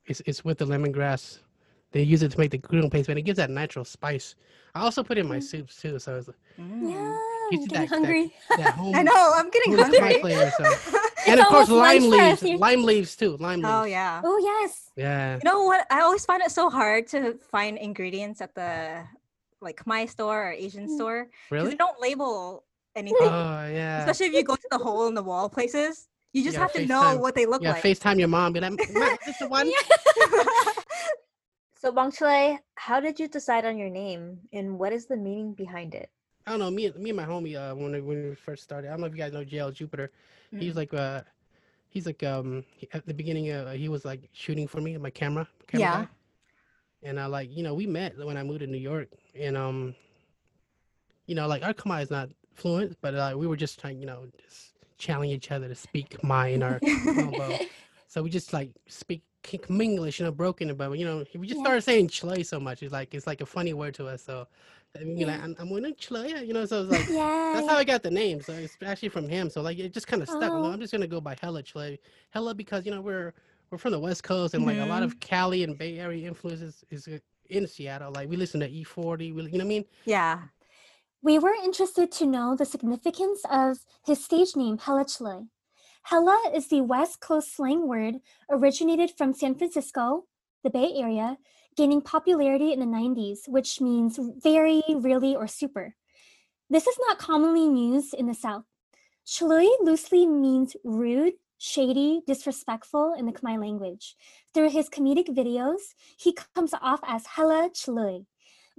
[0.07, 1.39] it's it's with the lemongrass.
[1.93, 4.35] They use it to make the grung paste, and it gives that natural spice.
[4.75, 5.43] I also put it in my Mm.
[5.43, 6.91] soups too, so it's Mm.
[6.91, 8.35] Yeah, I'm getting that- that- hungry.
[8.57, 8.95] that home.
[8.99, 9.33] I know.
[9.35, 10.21] I'm getting hungry.
[10.21, 10.51] flavor.
[10.57, 10.65] So.
[11.23, 12.61] It's And of course, lime lunch for us leaves.
[12.61, 13.37] Lime leaves too.
[13.39, 13.81] Lime oh, leaves.
[13.81, 14.23] Oh yeah.
[14.25, 14.91] Oh, yes.
[14.97, 15.35] Yeah.
[15.37, 15.87] You know what?
[15.91, 19.05] I always find it so hard to find ingredients at the
[19.61, 21.25] like my store or Asian store store.
[21.25, 21.71] 'cause Really?
[21.71, 22.65] They don't label
[22.97, 23.17] anything.
[23.23, 24.01] Oh yeah.
[24.01, 26.09] Especially if you go to the hole in the wall places.
[26.33, 27.69] You just Yeah, have to know what they look like.
[27.69, 27.73] Yeah.
[27.73, 27.83] like.
[27.85, 28.53] FaceTime your mom.
[28.55, 29.71] Be like, "Ma, is this the one?
[31.83, 35.53] So, Bang Chile, how did you decide on your name and what is the meaning
[35.53, 36.11] behind it?
[36.47, 36.71] I don't know.
[36.71, 37.57] Me, and- me and my homie.
[37.57, 39.73] Uh, when we, when we first started, I don't know if you guys know JL
[39.73, 40.11] Jupiter.
[40.51, 40.77] He's Mm.
[40.77, 41.23] like uh
[41.89, 45.11] he's like um he- at the beginning uh, he was like shooting for me my
[45.11, 46.01] camera, camera Yeah.
[46.03, 46.09] guy.
[47.09, 49.95] and I like you know we met when I moved to New York, and um,
[51.27, 54.07] you know like our Khmer is not fluent, but uh, we were just trying you
[54.07, 57.59] know just challenge each other to speak Khmer in our combo.
[58.13, 59.23] So we just like speak
[59.71, 61.65] English, you know, broken, but you know, we just Yeah.
[61.65, 62.83] started saying chlay so much.
[62.83, 64.23] It's like it's like a funny word to us.
[64.23, 64.47] So
[64.95, 65.29] I mean, Yeah.
[65.29, 66.67] like, I'm, I'm to chlay, you know.
[66.67, 67.53] So it's like yeah.
[67.55, 68.43] that's how I got the name.
[68.43, 69.49] So it's actually from him.
[69.49, 70.53] So like it just kind of stuck.
[70.53, 70.67] Oh.
[70.67, 71.99] I'm just gonna go by Hella Chlay,
[72.29, 73.33] Hella because you know we're
[73.71, 76.85] we're from the West Coast and like a lot of Cali and Bay Area influences
[76.91, 78.13] is uh, in Seattle.
[78.13, 79.85] Like we listen to E40, we, you know what I mean?
[80.05, 80.41] Yeah.
[81.23, 85.47] We were interested to know the significance of his stage name, Hella Chley.
[86.05, 88.17] Hella is the West Coast slang word
[88.51, 90.25] originated from San Francisco,
[90.65, 91.39] the Bay Area,
[91.77, 95.95] gaining popularity in the 90s, which means very, really, or super.
[96.69, 98.65] This is not commonly used in the South.
[99.27, 104.17] Chlui loosely means rude, shady, disrespectful in the Khmer language.
[104.53, 108.27] Through his comedic videos, he comes off as Hella Chlui.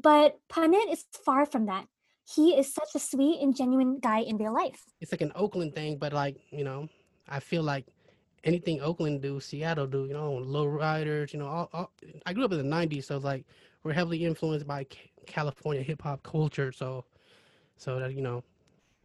[0.02, 1.88] But Panit is far from that
[2.26, 4.84] he is such a sweet and genuine guy in real life.
[5.02, 6.88] It's like an Oakland thing, but like you know,
[7.30, 7.86] I feel like
[8.44, 10.06] anything Oakland do, Seattle do.
[10.06, 11.34] You know, low riders.
[11.34, 11.92] You know, all, all,
[12.26, 13.46] I grew up in the '90s, so like
[13.84, 14.86] we're heavily influenced by
[15.26, 16.72] California hip hop culture.
[16.72, 17.06] So,
[17.78, 18.44] so that you know,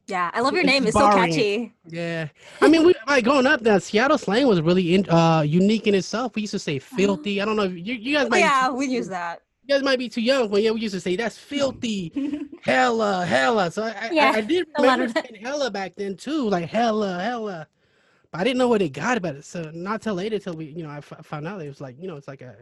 [0.07, 0.31] Yeah.
[0.35, 0.87] I love your name.
[0.87, 1.73] It's so catchy.
[1.91, 2.29] Yeah,
[2.61, 3.63] I mean, we like growing up.
[3.63, 6.35] That Seattle slang was really in, uh unique in itself.
[6.35, 7.41] We used to say filthy.
[7.41, 8.41] I don't know if you, you guys Oh, might.
[8.41, 9.41] yeah, we use that.
[9.65, 12.13] You guys might be too young, but yeah, we used to say that's filthy,
[12.63, 13.71] hella, hella.
[13.71, 17.23] So I, I- Yeah, I, I did remember saying hella back then too, like hella,
[17.23, 17.69] hella.
[18.33, 19.45] But I didn't know where they got about it.
[19.45, 21.97] So not till later, till we, you know, I f- found out it was like,
[22.01, 22.55] you know, it's like a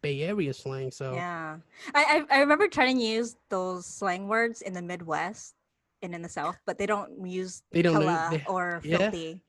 [0.00, 0.90] Bay Area slang.
[0.90, 1.58] So Yeah.
[1.94, 5.54] I, I I remember trying to use those slang words in the Midwest
[6.02, 8.98] and in the South, but they don't use They don't know- hella they- or yeah.
[8.98, 9.42] filthy.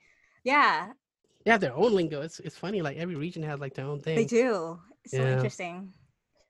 [0.44, 0.92] Yeah,
[1.46, 2.22] they have their own lingo.
[2.22, 2.82] It's it's funny.
[2.82, 4.16] Like every region has like their own thing.
[4.18, 4.80] they do.
[5.06, 5.94] It's so interesting.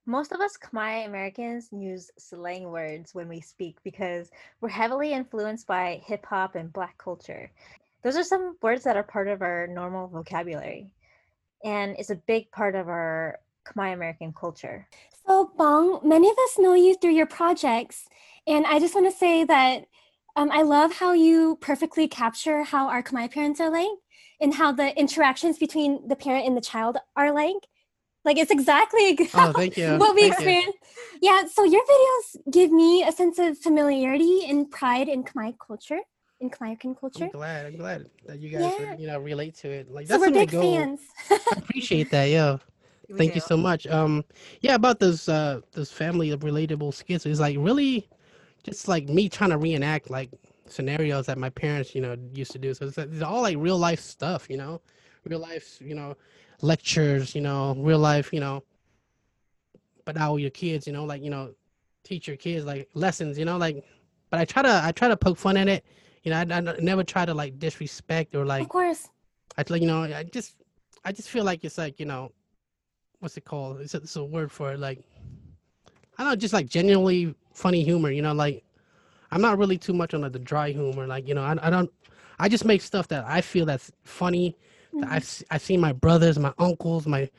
[0.05, 5.65] Most of us Khmer Americans use slang words when we speak because we're heavily influenced
[5.67, 7.49] by hip hop and black culture.
[8.03, 10.91] Those are some words that are part of our normal vocabulary,
[11.63, 14.87] and it's a big part of our Khmer American culture.
[15.25, 18.07] So, Bong, many of us know you through your projects,
[18.45, 19.85] and I just want to say that
[20.35, 23.87] um, I love how you perfectly capture how our Khmer parents are like
[24.41, 27.67] and how the interactions between the parent and the child are like.
[28.25, 29.97] Like, it's exactly Oh, thank you.
[29.97, 30.45] what we Thank you.
[30.45, 30.75] experience.
[31.21, 35.99] Yeah, so your videos give me a sense of familiarity and pride in Khmer culture,
[36.43, 37.25] in Khmer culture.
[37.25, 37.65] I'm glad.
[37.65, 38.91] I'm glad that you guys, Yeah.
[38.93, 39.91] are, you know, relate to it.
[39.91, 40.73] Like So that's we're some of the big goal.
[40.75, 40.99] fans.
[41.31, 42.25] I appreciate that.
[42.25, 42.57] Yeah.
[43.09, 43.85] We Thank you so much.
[43.85, 44.23] Um,
[44.61, 48.07] yeah, about those uh those family of relatable skits is like really
[48.63, 50.31] just like me trying to reenact like
[50.67, 52.73] scenarios that my parents, you know, used to do.
[52.73, 54.81] So it's, it's all like real life stuff, you know,
[55.25, 56.15] real life, you know,
[56.61, 58.63] lectures, you know, real life, you know.
[60.05, 61.53] But now your kids, you know, like you know,
[62.03, 63.83] teach your kids like lessons, you know, like.
[64.31, 65.85] But I try to I try to poke fun at it.
[66.23, 69.09] You know, I, I never try to like disrespect or like of course.
[69.57, 70.55] I like you know I just
[71.03, 72.31] I just feel like it's like you know
[73.19, 73.81] what's it called?
[73.81, 75.03] It's a, it's a word for it like
[76.17, 78.11] I don't know, just like genuinely funny humor.
[78.11, 78.63] You know, like
[79.31, 81.07] I'm not really too much on like, the dry humor.
[81.07, 81.91] Like you know, I, I don't.
[82.39, 84.55] I just make stuff that I feel that's funny.
[84.93, 85.11] That Mhm.
[85.11, 87.29] I've I've seen my brothers, my uncles, my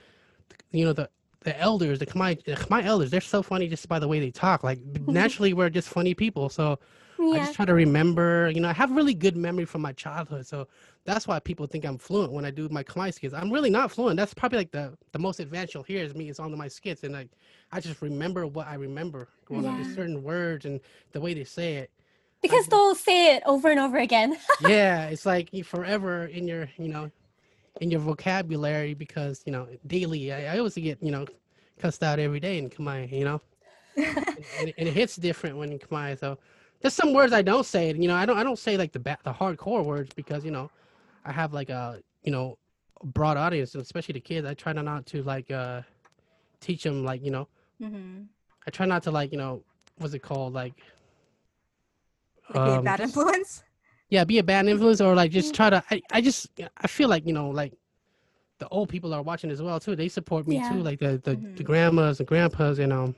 [0.73, 1.09] you know the
[1.41, 3.11] the elders, the Khmer, the Khmer elders.
[3.11, 4.65] They're so funny just by the way they talk.
[4.65, 6.49] Like naturally, we're just funny people.
[6.49, 6.79] So
[7.21, 10.47] I just try to remember, you know, I have really good memory from my childhood.
[10.47, 10.69] So
[11.05, 13.35] that's why people think I'm fluent when I do my Khmer skits.
[13.35, 14.17] I'm really not fluent.
[14.17, 17.03] That's probably like the, the most advanced you'll hear is me is on my skits.
[17.05, 17.29] And like,
[17.73, 19.85] I just remember what I remember growing up, Yeah.
[19.85, 20.81] just certain words and
[21.13, 21.91] the way they say it.
[22.43, 24.37] Because they'll say it over and over again.
[24.69, 27.11] yeah, it's like you forever in your, you know,
[27.81, 31.27] in your vocabulary because, you know, daily, I, I always get, you know,
[31.79, 33.41] cussed out every day in Khmer, you know?
[33.97, 36.19] and, and it hits different when in Khmer.
[36.19, 36.39] So
[36.85, 37.93] there's some words I don't say.
[37.95, 40.53] You know, I don't I don't say like the ba- the hardcore words because you
[40.53, 40.71] know,
[41.25, 42.59] I have like a you know,
[43.05, 44.47] broad audience, and especially the kids.
[44.47, 45.83] I try to not to like uh
[46.61, 47.49] teach them like you know,
[47.81, 48.23] hmm
[48.67, 49.63] I try not to like you know,
[49.99, 50.75] what's it called like.
[52.51, 53.65] Like be a um, bad influence.
[54.11, 55.83] yeah, be a bad influence or like just try to.
[55.91, 57.73] I, I just I feel like you know like
[58.59, 59.97] the old people are watching as well too.
[59.97, 60.69] They support me Yeah.
[60.69, 61.65] too, like the the, the Mhm.
[61.65, 63.15] grandmas and grandpas and um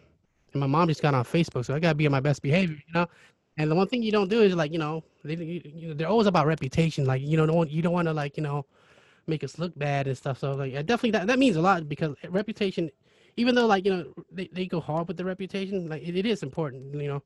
[0.53, 2.77] and my mom just got on Facebook, so I gotta be on my best behavior,
[2.77, 3.07] you know.
[3.59, 5.95] And the one thing you don't do is like you know they you, you know,
[5.95, 8.67] they're always about reputation, like you know don't you don't want to like you know
[9.27, 10.39] make us look bad and stuff.
[10.39, 12.91] So like I definitely that that means a lot because reputation,
[13.37, 16.27] even though like you know they, they go hard with the reputation, like it, it
[16.27, 17.23] is important, you know.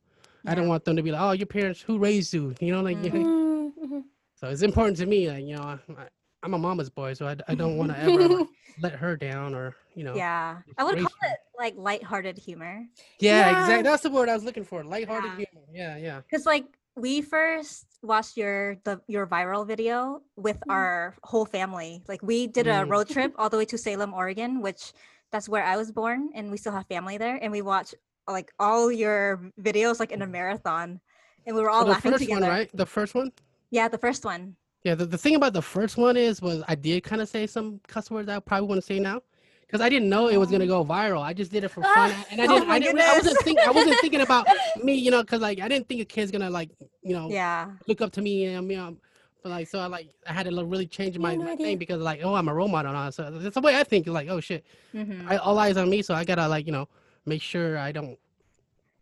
[0.47, 2.81] I don't want them to be like, oh, your parents who raised you, you know,
[2.83, 4.05] like you know, Mm, mhm.
[4.35, 6.09] so it's important to me, like you know, I-
[6.43, 8.47] I'm a mama's boy, so I, I don't want to ever like,
[8.81, 10.15] let her down or you know.
[10.15, 11.29] Yeah, I would call her.
[11.29, 12.87] it like lighthearted humor.
[13.19, 13.61] Yeah, Yeah.
[13.61, 13.83] exactly.
[13.83, 14.83] That's the word I was looking for.
[14.85, 15.45] Lighthearted Yeah.
[15.53, 15.67] humor.
[15.73, 16.21] Yeah, yeah.
[16.31, 16.65] Because like
[16.97, 20.71] we first watched your the your viral video with Mhm.
[20.73, 22.03] our whole family.
[22.09, 22.91] Like we did a Mm.
[22.91, 24.93] road trip all the way to Salem, Oregon, which
[25.31, 27.37] that's where I was born, and we still have family there.
[27.37, 27.95] And we watched
[28.27, 31.01] like all your videos like in a marathon,
[31.47, 32.41] and we were all So the laughing first together.
[32.43, 32.71] one, right?
[32.75, 33.33] The first one.
[33.71, 34.57] Yeah, the first one.
[34.85, 37.47] Yeah, the, the thing about the first one is was I did kind of say
[37.47, 39.23] some cuss words I probably wouldn't say now.
[39.67, 41.23] Because I didn't know it was gonna go viral.
[41.23, 42.69] I just did it for fun, and I oh didn't.
[42.69, 43.43] my I, didn't I wasn't goodness.
[43.45, 43.61] think.
[43.61, 44.49] I wasn't thinking about
[44.83, 46.71] me, you know, because like I didn't think a kid's gonna like,
[47.03, 47.71] you know, Yeah.
[47.87, 48.75] look up to me and me.
[48.75, 48.99] Um,
[49.45, 51.79] but like, so I like I had to like, really change my, no my thing
[51.79, 53.11] because like, oh, I'm a role model now.
[53.11, 54.09] So that's the way I think.
[54.09, 56.03] Like, oh shit, hmm I, all eyes on me.
[56.03, 56.89] So I gotta like, you know,
[57.25, 58.19] make sure I don't,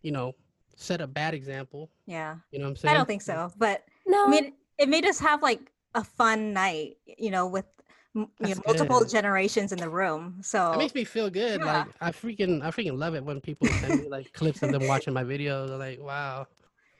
[0.03, 0.35] you know,
[0.77, 1.89] set a bad example.
[2.05, 2.37] Yeah.
[2.51, 2.95] You know what I'm saying?
[2.95, 4.27] I don't think so, but No.
[4.27, 5.61] I mean, it made us have like
[5.95, 7.67] a fun night, you know, with
[8.15, 9.09] you know, multiple good.
[9.11, 10.39] generations in the room.
[10.43, 11.61] So It makes me feel good.
[11.61, 11.85] Yeah.
[11.85, 14.87] Like I freaking, I freaking love it when people send me like clips of them
[14.87, 15.77] watching my videos.
[15.79, 16.47] Like, wow.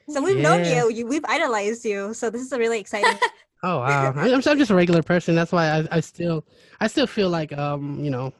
[0.09, 2.15] So we've known you, you, we've idolized you.
[2.15, 3.19] So this is a really exciting.
[3.65, 4.13] Oh wow.
[4.17, 5.35] I'm, I'm just a regular person.
[5.35, 6.45] That's why I, I still,
[6.79, 8.33] I still feel like, um, you know,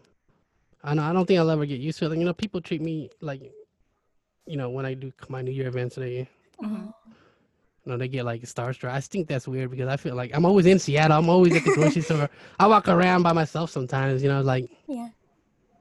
[0.85, 2.11] I know I don't think I'll ever get used to it.
[2.11, 3.43] Like, You know, people treat me like,
[4.47, 6.29] you know, when I do my New Year events, they,
[6.63, 6.95] Mhm.
[7.89, 8.91] You know, they get like starstruck.
[8.91, 11.17] I think that's weird because I feel like I'm always in Seattle.
[11.17, 12.29] I'm always at the grocery store.
[12.61, 14.23] I walk around by myself sometimes.
[14.23, 15.09] You know, like yeah.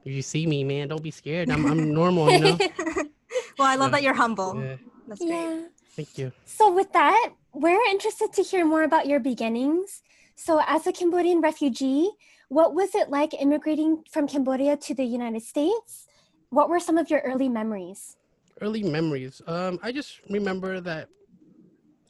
[0.06, 1.50] if you see me, man, don't be scared.
[1.50, 2.30] I'm, I'm normal.
[2.32, 2.58] You know.
[3.58, 3.96] well, I love Yeah.
[3.96, 4.58] that you're humble.
[4.58, 4.76] Yeah.
[5.06, 5.30] That's great.
[5.30, 5.60] Yeah.
[5.96, 6.32] Thank you.
[6.46, 10.02] So with that, we're interested to hear more about your beginnings.
[10.34, 12.10] So as a Cambodian refugee,
[12.48, 16.06] what was it like immigrating from Cambodia to the United States?
[16.48, 18.16] What were some of your early memories?
[18.60, 19.40] early memories.
[19.46, 21.08] Um, I just remember that.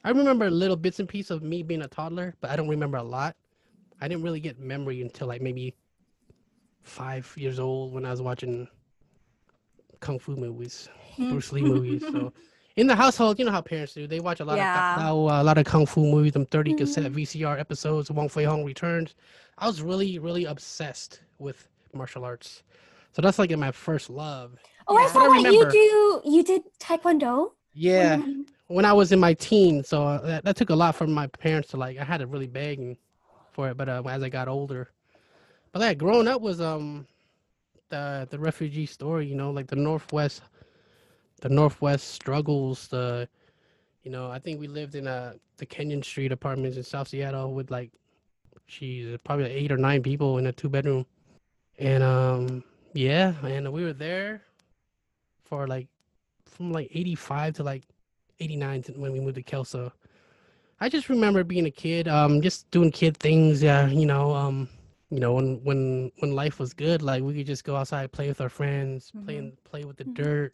[0.09, 2.97] I remember little bits and pieces of me being a toddler, but I don't remember
[2.97, 3.35] a lot.
[4.01, 5.75] I didn't really get memory until like maybe
[6.81, 8.67] five years old when I was watching
[9.99, 11.29] kung fu movies, Mm.
[11.29, 12.01] Bruce Lee movies.
[12.01, 12.33] So
[12.75, 14.07] in the household, you know how parents do.
[14.07, 14.95] They watch a lot Yeah.
[14.97, 17.13] of a lot of kung fu movies, them 30 cassette Mhm.
[17.13, 19.13] VCR episodes, Wong Fei Hong returns.
[19.59, 22.63] I was really, really obsessed with martial arts.
[23.11, 24.57] So that's like my first love.
[24.87, 27.51] Oh, I saw I that you do you did taekwondo.
[27.75, 28.23] Yeah.
[28.69, 31.25] When I was in my teens, so uh, that, that took a lot from my
[31.25, 32.97] parents to like I had to really beg
[33.51, 33.77] for it.
[33.77, 34.91] But uh, as I got older,
[35.71, 37.07] but like growing up was um
[37.89, 40.43] the the refugee story, you know, like the Northwest,
[41.41, 42.87] the Northwest struggles.
[42.87, 43.27] The
[44.03, 47.53] you know I think we lived in uh the Kenyon Street apartments in South Seattle
[47.53, 47.91] with like,
[48.67, 51.07] geez, probably like eight or nine people in a two bedroom,
[51.79, 54.43] and um yeah, and we were there
[55.43, 55.87] for like
[56.45, 57.83] from like eighty five to like
[58.39, 59.91] 89 when we moved to Kelso.
[60.79, 63.61] I just remember being a kid, um, just doing kid things.
[63.61, 64.69] Yeah, you know, um,
[65.09, 68.27] you know, when when when life was good, like we could just go outside, play
[68.29, 69.39] with our friends, play Mhm.
[69.39, 70.13] and play with the Mhm.
[70.15, 70.53] dirt,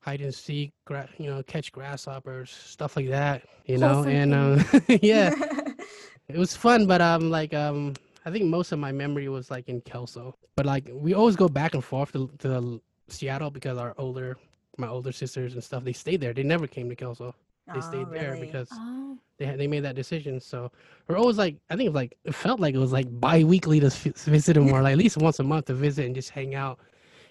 [0.00, 3.42] hide and seek, gra- you know, catch grasshoppers, stuff like that.
[3.66, 4.58] You know, and um,
[5.02, 5.30] yeah,
[6.28, 6.86] it was fun.
[6.86, 10.34] But um, like um, I think most of my memory was like in Kelso.
[10.56, 14.38] But like we always go back and forth to, to Seattle because our older,
[14.78, 16.32] my older sisters and stuff, they stayed there.
[16.32, 17.34] They never came to Kelso
[17.72, 18.46] they Oh, stayed there really?
[18.46, 19.18] because Oh.
[19.38, 20.40] they had, they made that decision.
[20.40, 20.70] So
[21.06, 23.80] we're always like, I think it was like it felt like it was like bi-weekly
[23.80, 26.54] to visit them, or like at least once a month to visit and just hang
[26.54, 26.78] out,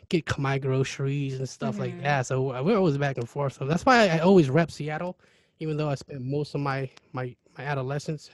[0.10, 2.04] get my groceries and stuff like Mhm.
[2.04, 2.28] that.
[2.28, 3.54] So we're always back and forth.
[3.54, 5.18] So that's why I, I always rep Seattle,
[5.60, 8.30] even though I spent most of my my my adolescence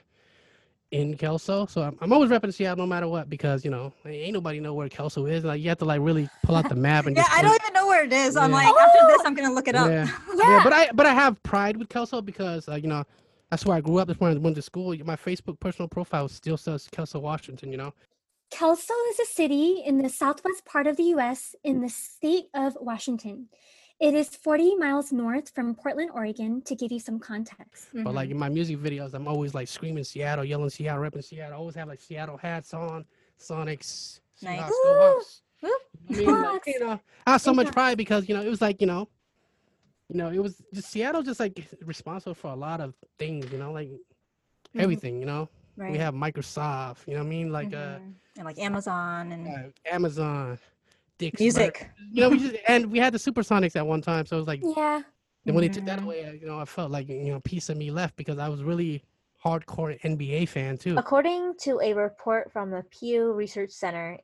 [0.94, 1.66] in Kelso.
[1.66, 4.74] So I'm, I'm always repping Seattle no matter what because you know ain't nobody know
[4.74, 5.44] where Kelso is.
[5.44, 7.60] Like you have to like really pull out the map and Yeah, just I don't
[7.62, 8.38] even know where it is.
[8.38, 8.58] I'm Yeah.
[8.58, 9.22] like, after this!
[9.26, 9.90] I'm gonna look it up.
[9.90, 10.08] Yeah.
[10.36, 10.50] Yeah.
[10.50, 13.04] Yeah, but I but I have pride with Kelso because uh, you know
[13.50, 14.08] that's where I grew up.
[14.08, 14.96] That's where I went to school.
[15.04, 17.72] My Facebook personal profile still says Kelso, Washington.
[17.72, 17.94] You know.
[18.52, 22.78] Kelso is a city in the southwest part of the US in the state of
[22.80, 23.48] Washington.
[24.04, 27.88] It is 40 miles north from Portland, Oregon, to give you some context.
[27.94, 28.32] But like Mhm.
[28.34, 31.54] in my music videos, I'm always like screaming Seattle, yelling Seattle, repping Seattle.
[31.54, 33.06] I always have like Seattle hats on,
[33.40, 34.60] Sonics, Nice.
[34.60, 35.42] Seahawks, go Hawks.
[35.64, 37.76] I mean, like, you know, I have so much Hawks.
[37.76, 39.08] pride because you know it was like you know,
[40.10, 43.50] you know, it was just Seattle, just like responsible for a lot of things.
[43.54, 44.82] You know, like Mhm.
[44.82, 45.22] everything.
[45.22, 45.94] You know, right.
[45.94, 47.08] we have Microsoft.
[47.08, 47.54] You know what I mean?
[47.54, 48.16] Like uh, Mhm.
[48.36, 50.60] and like Amazon and uh, Amazon,
[51.18, 51.90] Dick's Bur- music.
[52.12, 54.48] you know, we just and we had the Supersonics at one time, so it was
[54.48, 55.02] like, Yeah.
[55.46, 56.04] and when they took that Mhm.
[56.04, 58.50] away, you know, I felt like you know, a piece of me left because I
[58.50, 59.04] was really
[59.44, 60.96] hardcore NBA fan too.
[60.98, 64.18] According to a report from the Pew Research Center,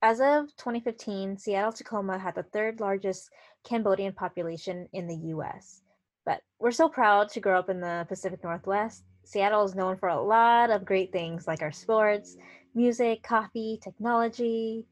[0.00, 3.30] as of 2015, Seattle Tacoma had the third largest
[3.64, 5.82] Cambodian population in the US.
[6.24, 10.08] But we're so proud to grow up in the Pacific Northwest Seattle is known for
[10.08, 12.36] a lot of great things like our sports,
[12.74, 14.84] music, coffee, technology,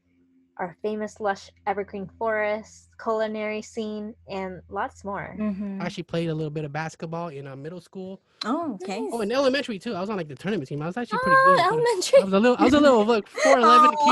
[0.57, 5.35] our famous lush evergreen forest, culinary scene, and lots more.
[5.39, 5.81] Mhm.
[5.81, 8.19] I actually played a little bit of basketball in uh, middle school.
[8.45, 8.99] Oh, okay.
[9.01, 9.09] Nice.
[9.13, 9.93] Oh, in elementary too.
[9.93, 10.81] I was on like the tournament team.
[10.81, 11.65] I was actually pretty Oh, good.
[11.65, 12.21] elementary.
[12.21, 14.11] I was a little, I was a little like four eleven Oh.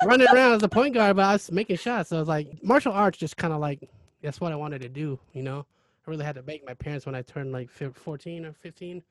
[0.00, 2.10] kid running around as a point guard, but I was making shots.
[2.10, 3.88] So I was like, martial arts just kind of like
[4.22, 5.18] that's what I wanted to do.
[5.32, 5.66] You know,
[6.06, 9.02] I really had to beg my parents when I turned like fourteen or fifteen.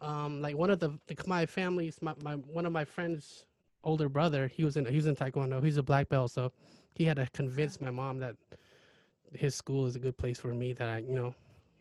[0.00, 3.44] Um, like one of the the Khmer families, my, my one of my friends'
[3.84, 5.62] older brother, he was in he was in Taekwondo.
[5.62, 6.52] He's a black belt, so
[6.94, 8.36] he had to convince my mom that
[9.32, 10.72] his school is a good place for me.
[10.72, 11.34] That I, you know,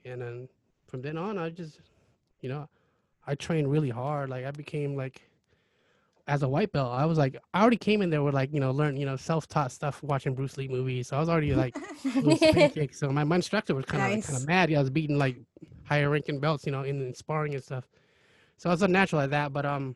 [0.05, 0.49] and then
[0.88, 1.79] from then on, I just,
[2.41, 2.67] you know,
[3.27, 4.29] I trained really hard.
[4.29, 5.21] Like I became like
[6.27, 8.59] as a white belt, I was like I already came in there with like, you
[8.59, 11.07] know, learn, you know, self taught stuff watching Bruce Lee movies.
[11.07, 11.75] So I was already like
[12.21, 12.99] doing spin kicks.
[12.99, 14.69] So my, my instructor was kinda like kinda mad.
[14.69, 15.38] Yeah, I was beating like
[15.83, 17.88] higher ranking belts, you know, in, in sparring and stuff.
[18.57, 19.53] So I was unnatural at that.
[19.53, 19.95] But um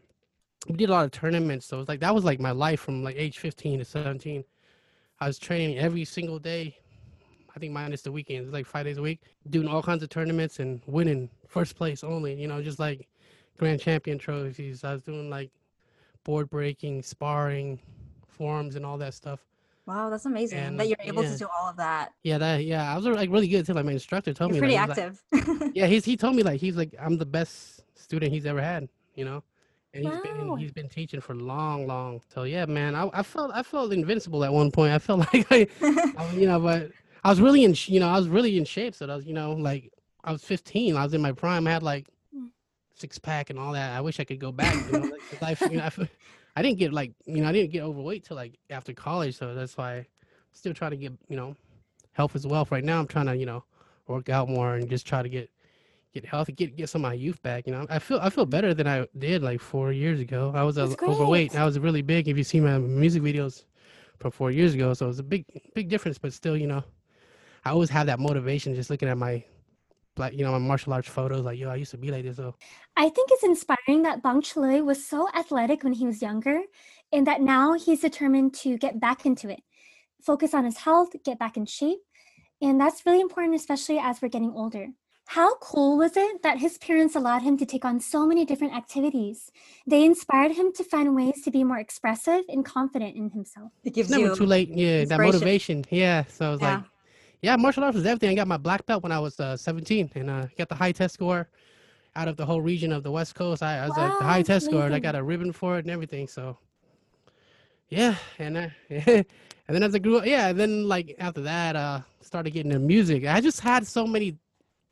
[0.68, 1.66] we did a lot of tournaments.
[1.66, 4.44] So it was like that was like my life from like age fifteen to seventeen.
[5.20, 6.78] I was training every single day.
[7.56, 10.60] I think minus the weekends, like five days a week, doing all kinds of tournaments
[10.60, 13.08] and winning first place only, you know, just like
[13.60, 14.84] grand champion trophies.
[14.84, 15.52] I was doing like
[16.24, 17.80] board breaking, sparring,
[18.28, 19.40] forms, and all that stuff.
[19.86, 21.32] Wow, that's amazing And, that you're able yeah.
[21.32, 22.14] to do all of that.
[22.24, 23.74] Yeah, that yeah, I was like really good too.
[23.74, 25.72] Like my instructor told You're me, pretty like, he's like- active.
[25.76, 28.88] yeah, he's he told me like he's like I'm the best student he's ever had,
[29.16, 29.44] you know,
[29.94, 30.20] and he's Wow.
[30.20, 32.22] been he's been teaching for long, long.
[32.34, 34.94] So yeah, man, I, I felt I felt invincible at one point.
[34.94, 35.68] I felt like I,
[36.16, 36.92] I you know, but
[37.24, 38.96] I was really in you know I was really in shape.
[38.96, 39.92] So that was you know like
[40.24, 41.68] I was 15, I was in my prime.
[41.68, 42.50] I had like Mm.
[42.96, 43.96] six pack and all that.
[43.96, 44.80] I wish I could go back.
[44.86, 46.10] You know, like, I, you know, I,
[46.56, 49.38] I didn't get like you know I didn't get overweight till like after college.
[49.38, 50.06] So that's why I'm
[50.54, 51.56] still trying to get you know
[52.14, 52.68] health as well.
[52.72, 53.64] Right now I'm trying to you know
[54.08, 55.50] work out more and just try to get
[56.14, 57.66] get healthy, get get some of my youth back.
[57.68, 60.52] You know, I feel I feel better than I did like four years ago.
[60.56, 61.56] I was uh, overweight.
[61.56, 62.28] I was really big.
[62.28, 63.64] If you see my music videos
[64.20, 66.18] from four years ago, so it was a big big difference.
[66.18, 66.84] But still, you know,
[67.66, 69.44] I always have that motivation just looking at my
[70.18, 71.46] like you know my martial arts photos.
[71.46, 72.38] Like yo, I used to be like this.
[72.38, 72.56] So
[72.96, 76.62] I think it's inspiring that Bang Chalui was so athletic when he was younger
[77.12, 79.62] and that now he's determined to get back into it,
[80.22, 82.00] focus on his health, get back in shape.
[82.62, 84.88] And that's really important, especially as we're getting older.
[85.28, 88.76] How cool was it that his parents allowed him to take on so many different
[88.76, 89.52] activities?
[89.88, 93.72] They inspired him to find ways to be more expressive and confident in himself.
[93.84, 94.70] it gives it's never you too late.
[94.70, 95.86] Yeah, that motivation.
[95.90, 96.26] Yeah.
[96.26, 96.76] So I was Yeah.
[96.76, 96.84] like,
[97.42, 98.30] yeah, martial arts was everything.
[98.30, 100.92] I got my black belt when I was uh, 17 and uh, got the high
[100.92, 101.50] test score
[102.16, 103.64] out of the whole region of the West Coast.
[103.64, 104.86] I, I was like the high test score.
[104.86, 106.28] and I got a ribbon for it and everything.
[106.28, 106.58] So
[107.90, 109.26] yeah, and uh, and
[109.68, 112.86] then as I grew up, yeah, and then like after that, uh, started getting into
[112.86, 113.26] music.
[113.26, 114.38] I just had so many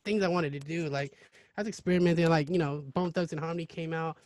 [0.04, 0.88] things I wanted to do.
[0.88, 1.12] Like
[1.56, 2.28] I was experimenting.
[2.28, 4.16] Like you know, Bone Thugs and Harmony came out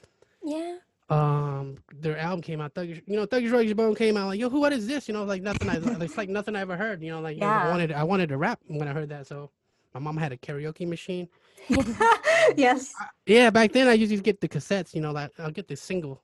[0.43, 0.77] Yeah.
[1.11, 4.51] um their album came out Thuggish, you know Thuggish Ruggish Bone came out like yo
[4.51, 7.03] who what is this you know like nothing I it's like nothing I ever heard
[7.03, 9.51] you know like yo, I wanted I wanted to rap when I heard that so
[9.95, 11.29] my mom had a karaoke machine
[12.57, 12.93] yes.
[13.27, 15.77] yeah back then I used to get the cassettes you know like I'll get the
[15.77, 16.23] single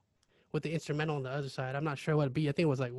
[0.53, 2.65] with the instrumental on the other side I'm not sure what it be I think
[2.65, 2.93] it was like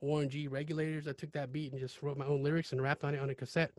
[0.00, 3.02] Warren G regulators I took that beat and just wrote my own lyrics and rapped
[3.04, 3.72] on it on a cassette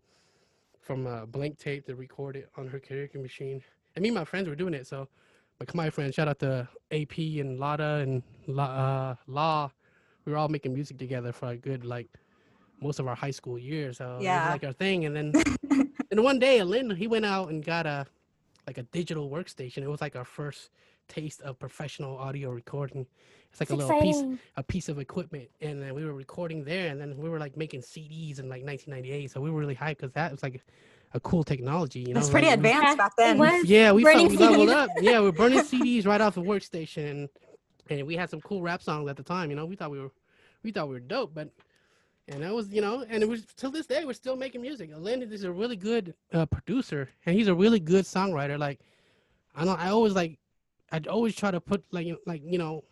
[0.82, 3.62] from a blank tape to record it on her karaoke machine
[3.96, 5.08] and me and my friends were doing it so
[5.62, 9.72] my Khmer friends, shout out to AP and Lada and La, uh, Law.
[10.26, 12.10] We were all making music together for a good like
[12.82, 14.00] most of our high school years.
[14.00, 14.50] So Yeah.
[14.50, 15.06] like our thing.
[15.06, 15.34] And then
[16.12, 18.08] and one day, Lynn he went out and got a
[18.66, 19.84] like a digital workstation.
[19.84, 20.72] It was like our first
[21.12, 23.06] taste of professional audio recording.
[23.52, 24.24] It's like It's a little piece
[24.56, 27.58] a piece of equipment, and then we were recording there, and then we were like
[27.58, 29.30] making CDs in like 1998.
[29.30, 30.64] So we were really hyped because that was like
[31.14, 32.00] a cool technology.
[32.00, 33.38] You know, it's pretty like, advanced Yeah, back then.
[33.38, 33.66] was.
[33.66, 34.74] yeah, we burning felt we leveled CDs.
[34.74, 34.90] up.
[35.02, 37.30] Yeah, we are burning CDs right off the workstation, and,
[37.90, 39.50] and we had some cool rap songs at the time.
[39.50, 40.12] You know, we thought we were,
[40.64, 41.50] we thought we were dope, but
[42.30, 44.92] and that was you know, and it was till this day we're still making music.
[44.96, 48.58] Landon is a really good uh, producer, and he's a really good songwriter.
[48.58, 48.80] Like,
[49.54, 50.40] I know I always like,
[50.92, 52.84] I always try to put like you- like you know,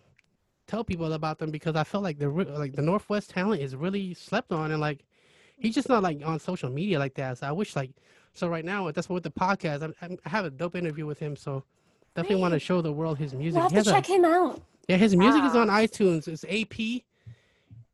[0.67, 4.13] tell people about them because I felt like the like the Northwest talent is really
[4.13, 5.03] slept on, and like
[5.57, 7.37] he's just not like on social media like that.
[7.39, 7.91] So I wish like
[8.33, 9.81] so right now that's what with the podcast.
[9.83, 11.63] I'm, I'm, I have a dope interview with him, so
[12.15, 13.55] definitely want to show the world his music.
[13.55, 14.61] We'll have to has a- check him out.
[14.87, 16.27] yeah, his music is on iTunes.
[16.27, 17.03] It's AP.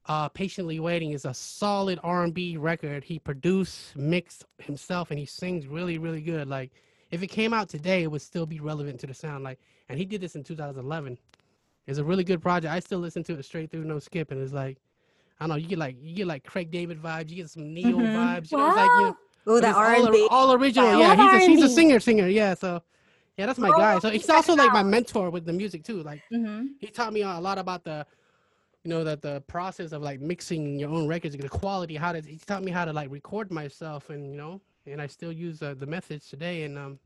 [0.08, 3.04] Uh, Patiently Waiting is a solid R&B record.
[3.04, 6.48] He produced, mixed himself, and he sings really, really good.
[6.48, 6.72] Like,
[7.10, 9.44] if it came out today, it would still be relevant to the sound.
[9.44, 9.60] Like,
[9.90, 11.18] and he did this in 2011.
[11.88, 12.74] It's a really good project.
[12.74, 14.78] I still listen to it straight through, no skip, and it's like,
[15.40, 17.74] I don't know, you get like you get like Craig David vibes, you get some
[17.74, 18.14] Ne-Yo Mhm.
[18.14, 18.52] vibes.
[18.52, 19.16] You know, like you know, Wow.
[19.48, 20.28] Ooh, but that R all, and B.
[20.32, 20.88] all original.
[20.88, 21.00] style.
[21.02, 22.28] Yeah, he's a, he's a singer, singer.
[22.28, 22.82] Yeah, so
[23.38, 24.00] Yeah, that's my Oh, guy.
[24.00, 26.02] So he's also like my mentor with the music too.
[26.04, 26.68] Like Mm-hmm.
[26.80, 28.06] he taught me a lot about the
[28.84, 32.22] you know that the process of like mixing your own records the quality how to
[32.22, 35.62] he taught me how to like record myself and you know and i still use
[35.64, 37.00] uh, the methods today and um and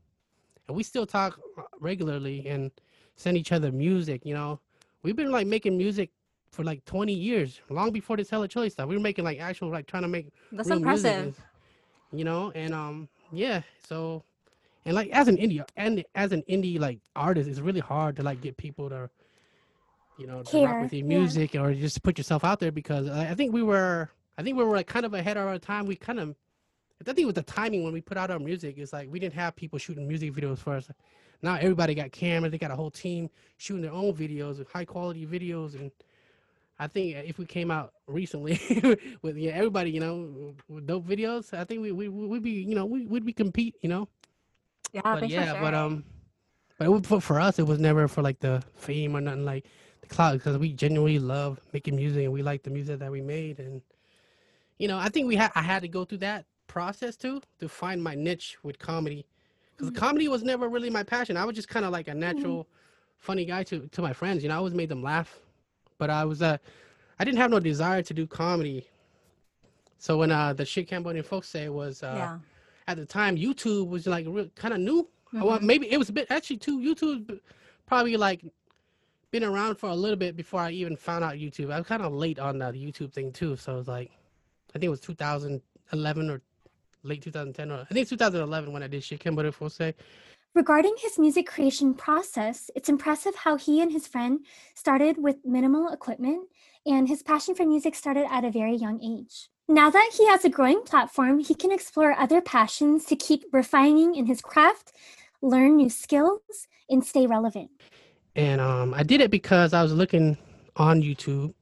[0.72, 2.70] we still talk uh, regularly and
[3.16, 4.58] send each other music you know
[5.02, 6.10] we've been like making music
[6.50, 9.68] for like 20 years long before this hella choice stuff we were making like actual
[9.68, 11.26] like trying to make That's real music impressive.
[11.26, 14.24] and- you know and um yeah so
[14.84, 18.22] and like as an indie and as an indie like artist it's really hard to
[18.22, 19.08] like get people to
[20.18, 21.18] you know to rock with your yeah.
[21.18, 24.56] music or just put yourself out there because I, I think we were i think
[24.58, 26.34] we were like kind of ahead of our time we kind of
[27.08, 29.34] i think with the timing when we put out our music it's like we didn't
[29.34, 30.90] have people shooting music videos for us.
[31.42, 34.84] Now everybody got cameras they got a whole team shooting their own videos with high
[34.84, 35.74] quality videos.
[35.74, 35.90] And
[36.78, 38.60] I think if we came out recently
[39.22, 42.74] with yeah, everybody, you know, with dope videos, I think we we we'd be, you
[42.74, 44.08] know, we would be compete, you know.
[44.92, 46.04] Yeah, but yeah, for but um,
[46.78, 49.44] but it, would- for for us, it was never for like the fame or nothing
[49.44, 49.66] like
[50.02, 53.20] the cloud because we genuinely love making music and we like the music that we
[53.22, 53.58] made.
[53.60, 53.82] And
[54.78, 57.68] you know, I think we had I had to go through that process too to
[57.68, 59.26] find my niche with comedy
[59.76, 61.36] because comedy was never really my passion.
[61.36, 62.68] I was just kind of like a natural,
[63.18, 64.42] funny guy to to my friends.
[64.42, 65.40] You know, I always made them laugh,
[65.98, 66.58] but I was uh,
[67.18, 68.86] I didn't have no desire to do comedy.
[69.98, 72.38] So when uh the shit Cambodian folks say was uh yeah.
[72.86, 75.08] at the time YouTube was like real kind of new.
[75.34, 76.78] Uh, Well, maybe it was a bit actually too.
[76.78, 77.40] YouTube
[77.86, 78.44] probably like
[79.32, 81.72] been around for a little bit before I even found out YouTube.
[81.72, 83.56] I was kind of late on the YouTube thing too.
[83.56, 84.10] So it was like
[84.70, 86.40] I think it was 2011 or
[87.02, 89.22] late 2010 or I think 2011 when I did shit
[89.54, 89.94] folks say.
[90.54, 94.44] Regarding his music creation process, it's impressive how he and his friend
[94.74, 96.48] started with minimal equipment,
[96.84, 99.48] and his passion for music started at a very young age.
[99.68, 104.16] Now that he has a growing platform, he can explore other passions to keep refining
[104.16, 104.92] in his craft,
[105.40, 107.70] learn new skills, and stay relevant.
[108.34, 110.36] and um, I did it because I was looking
[110.76, 111.54] on YouTube,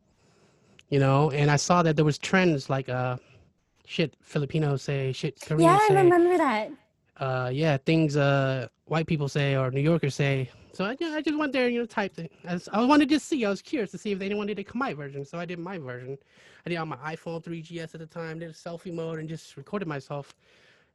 [0.88, 3.18] you know, and I saw that there was trends like uh,
[3.88, 6.70] shit Filipinos say, shit Koreans yeah, I say, remember that.
[7.16, 10.50] uh, yeah, things uh white people say or New Yorkers say.
[10.74, 12.30] So I, yeah, I just went there, you know, typed it.
[12.46, 13.44] I, was, I wanted to see.
[13.44, 15.78] I was curious to see if they wanted a Khmer version, so I did my
[15.78, 16.16] version.
[16.64, 18.38] I did it on my iPhone 3GS at the time.
[18.38, 20.34] Did a selfie mode and just recorded myself,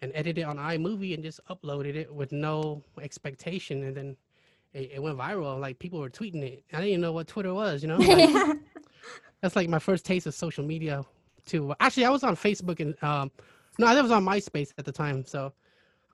[0.02, 4.18] and edited it on iMovie and just uploaded it with no expectation, and then
[4.74, 5.60] it, it went viral.
[5.60, 6.64] Like people were tweeting it.
[6.72, 7.98] I didn't even know what Twitter was, you know.
[7.98, 8.58] Like,
[9.42, 11.04] that's like my first taste of social media
[11.46, 11.74] too.
[11.80, 13.32] Actually, I was on Facebook and um,
[13.80, 15.26] no, I was on MySpace at the time.
[15.26, 15.54] So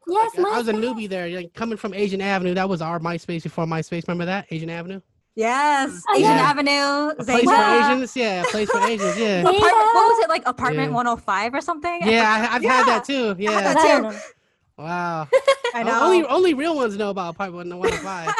[0.08, 1.30] Yes, like, I was a newbie there.
[1.30, 4.08] Like, coming from Asian Avenue, that was our MySpace before MySpace.
[4.08, 5.02] Remember that Asian Avenue?
[5.36, 6.52] Yes, Asian yeah.
[6.52, 8.16] Avenue, A place for Asians.
[8.16, 9.18] Yeah, a place for Asians.
[9.18, 9.44] Yeah.
[9.44, 9.50] Xanga.
[9.50, 10.44] Apartment, what was it like?
[10.46, 12.00] Apartment 105 or something?
[12.04, 12.48] Yeah.
[12.52, 13.36] I, I've had that too.
[13.38, 13.62] Yeah.
[13.62, 14.02] that I too.
[14.04, 14.16] don't.
[14.78, 15.28] Wow.
[15.76, 16.04] I O- know.
[16.06, 18.34] Only only real ones know about Apartment 105.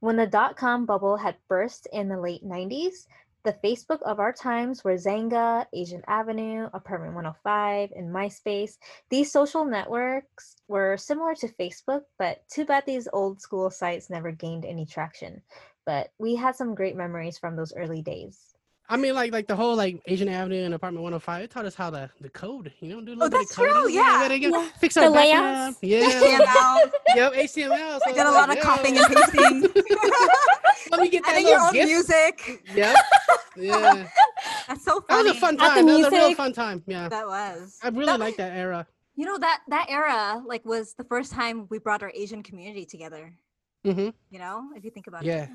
[0.00, 3.06] When the dot com bubble had burst in the late 90s,
[3.44, 8.76] the Facebook of our times were Xanga, Asian Avenue, Apartment 105, and MySpace.
[9.10, 14.32] These social networks were similar to Facebook, but too bad these old school sites never
[14.32, 15.40] gained any traction.
[15.86, 18.38] But we had some great memories from those early days.
[18.90, 21.42] I mean, like like the whole like Asian Avenue and Apartment 105.
[21.44, 22.72] It taught us how to the code.
[22.80, 23.94] You know, do a oh, little Oh, bit that's of true, coding.
[23.94, 24.16] yeah.
[24.16, 24.68] we gotta get- Yeah.
[24.80, 25.76] Fix The our layouts.
[25.76, 25.76] background.
[25.82, 26.08] Yeah.
[26.08, 26.90] HTML.
[27.14, 27.32] yep.
[27.34, 28.00] HTML.
[28.06, 29.60] I did a lot of copying and pasting.
[30.90, 31.86] Let me get that Adding your little own GIF.
[31.86, 32.62] music.
[32.74, 32.96] Yep.
[33.58, 34.08] Yeah.
[34.68, 35.24] That's so funny.
[35.24, 35.86] That was a fun time.
[35.86, 36.82] That was a real fun time.
[36.86, 37.08] Yeah.
[37.08, 37.78] That was.
[37.82, 38.86] I really like that era.
[39.16, 42.84] You know that that era like was the first time we brought our Asian community
[42.84, 43.32] together.
[43.84, 44.10] Mm-hmm.
[44.30, 45.44] You know, if you think about Yeah.
[45.44, 45.48] it.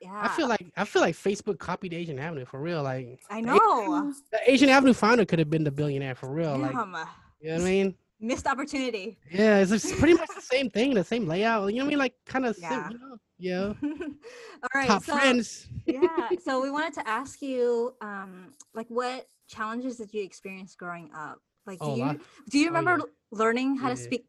[0.00, 0.20] Yeah.
[0.22, 2.82] I feel like I feel like Facebook copied Asian Avenue for real.
[2.82, 4.12] Like I know.
[4.30, 6.56] the Asian Avenue founder could have been the billionaire for real.
[6.56, 6.94] Like Damn.
[7.40, 7.94] you know what I mean?
[8.20, 9.18] Missed opportunity.
[9.30, 11.72] Yeah, it's pretty much the same thing, the same layout.
[11.72, 11.98] You know what I mean?
[11.98, 12.90] Like kind of Yeah.
[12.90, 13.72] you know, yeah.
[13.82, 14.88] All right.
[14.88, 15.66] Top so, friends.
[15.86, 16.30] yeah.
[16.44, 21.38] So we wanted to ask you, um, like, what challenges did you experience growing up?
[21.66, 22.20] Like, do Oh, you lot.
[22.48, 23.38] do you Oh, remember yeah.
[23.38, 24.26] learning how to speak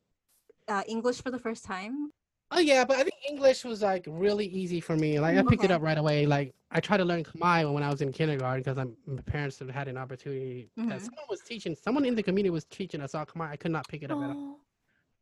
[0.68, 2.12] uh, English for the first time?
[2.52, 5.20] Oh yeah, but I think English was like really easy for me.
[5.20, 6.26] Like I picked it up right away.
[6.26, 9.88] Like I tried to learn Khmer when I was in kindergarten because my parents had
[9.88, 10.70] an opportunity.
[10.76, 11.02] that Mhm.
[11.02, 11.76] someone was teaching.
[11.76, 13.50] Someone in the community was teaching us all Khmer.
[13.50, 14.60] I could not pick it up at all.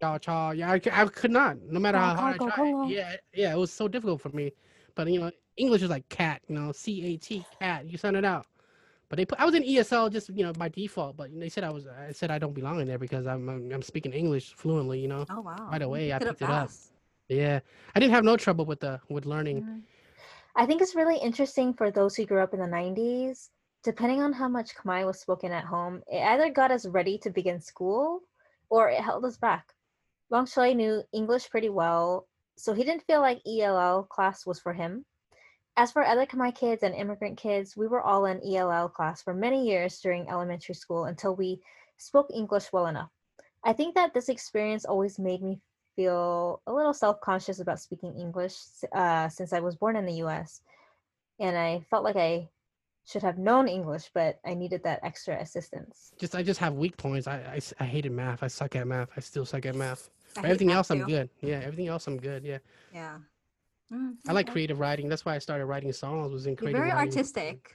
[0.01, 0.51] Cha.
[0.51, 1.57] Yeah, I, I could not.
[1.61, 2.89] No matter how hard I tried.
[2.89, 4.51] Yeah, yeah, it was so difficult for me.
[4.95, 6.41] But you know, English is like cat.
[6.47, 7.89] You know, C A T cat.
[7.89, 8.45] You sound it out.
[9.09, 9.39] But they put.
[9.39, 11.17] I was in ESL just you know by default.
[11.17, 11.87] But they said I was.
[11.87, 14.99] I said I don't belong in there because I'm I'm, I'm speaking English fluently.
[14.99, 15.25] You know.
[15.29, 15.69] Oh wow.
[15.71, 16.69] Right away, I Picked it up.
[17.29, 17.59] Yeah,
[17.93, 19.63] I didn't have no trouble with the with learning.
[19.63, 19.81] Mhm.
[20.55, 23.49] I think it's really interesting for those who grew up in the 90s.
[23.83, 27.29] Depending on how much Khmer was spoken at home, it either got us ready to
[27.29, 28.21] begin school
[28.69, 29.75] or it held us back.
[30.30, 34.73] Wang Shui knew English pretty well, so he didn't feel like ELL class was for
[34.73, 35.05] him.
[35.78, 39.34] As for other Khmer kids and immigrant kids, we were all in ELL class for
[39.34, 41.61] many years during elementary school until we
[41.97, 43.11] spoke English well enough.
[43.63, 45.61] I think that this experience always made me
[45.95, 48.57] feel a little self conscious about speaking English
[48.93, 50.61] uh, since I was born in the US.
[51.39, 52.49] And I felt like I
[53.05, 56.11] should have known English, but I needed that extra assistance.
[56.19, 57.28] Just I just have weak points.
[57.28, 58.43] I, I, I hated math.
[58.43, 59.09] I suck at math.
[59.15, 60.09] I still suck at math.
[60.38, 61.29] I everything else I'm good.
[61.41, 62.43] Yeah, everything else I'm good.
[62.43, 62.59] Yeah.
[62.93, 63.17] Yeah.
[63.91, 65.07] Mm, I like creative writing.
[65.07, 66.31] That's why I started writing songs.
[66.33, 67.11] Was in You're creative very writing.
[67.11, 67.73] artistic.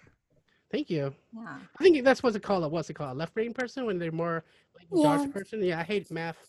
[0.71, 1.15] Thank you.
[1.35, 1.57] Yeah.
[1.79, 2.71] I think that's what's it called.
[2.71, 3.13] What's it called?
[3.13, 4.45] A left brain person when they're more
[4.77, 5.09] like Yeah.
[5.09, 5.63] arts person.
[5.63, 6.49] Yeah, I hate math.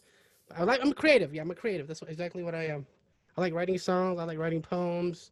[0.56, 0.82] I like.
[0.82, 1.34] I'm creative.
[1.34, 1.88] Yeah, I'm a creative.
[1.88, 2.86] That's what, exactly what I am.
[3.38, 4.20] I like writing songs.
[4.20, 5.32] I like writing poems.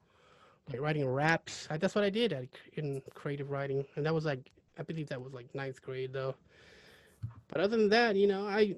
[0.67, 1.67] I like writing raps.
[1.69, 5.09] I, that's what I did at, in creative writing, and that was like I believe
[5.09, 6.35] that was like ninth grade though.
[7.49, 8.75] But other than that, you know, I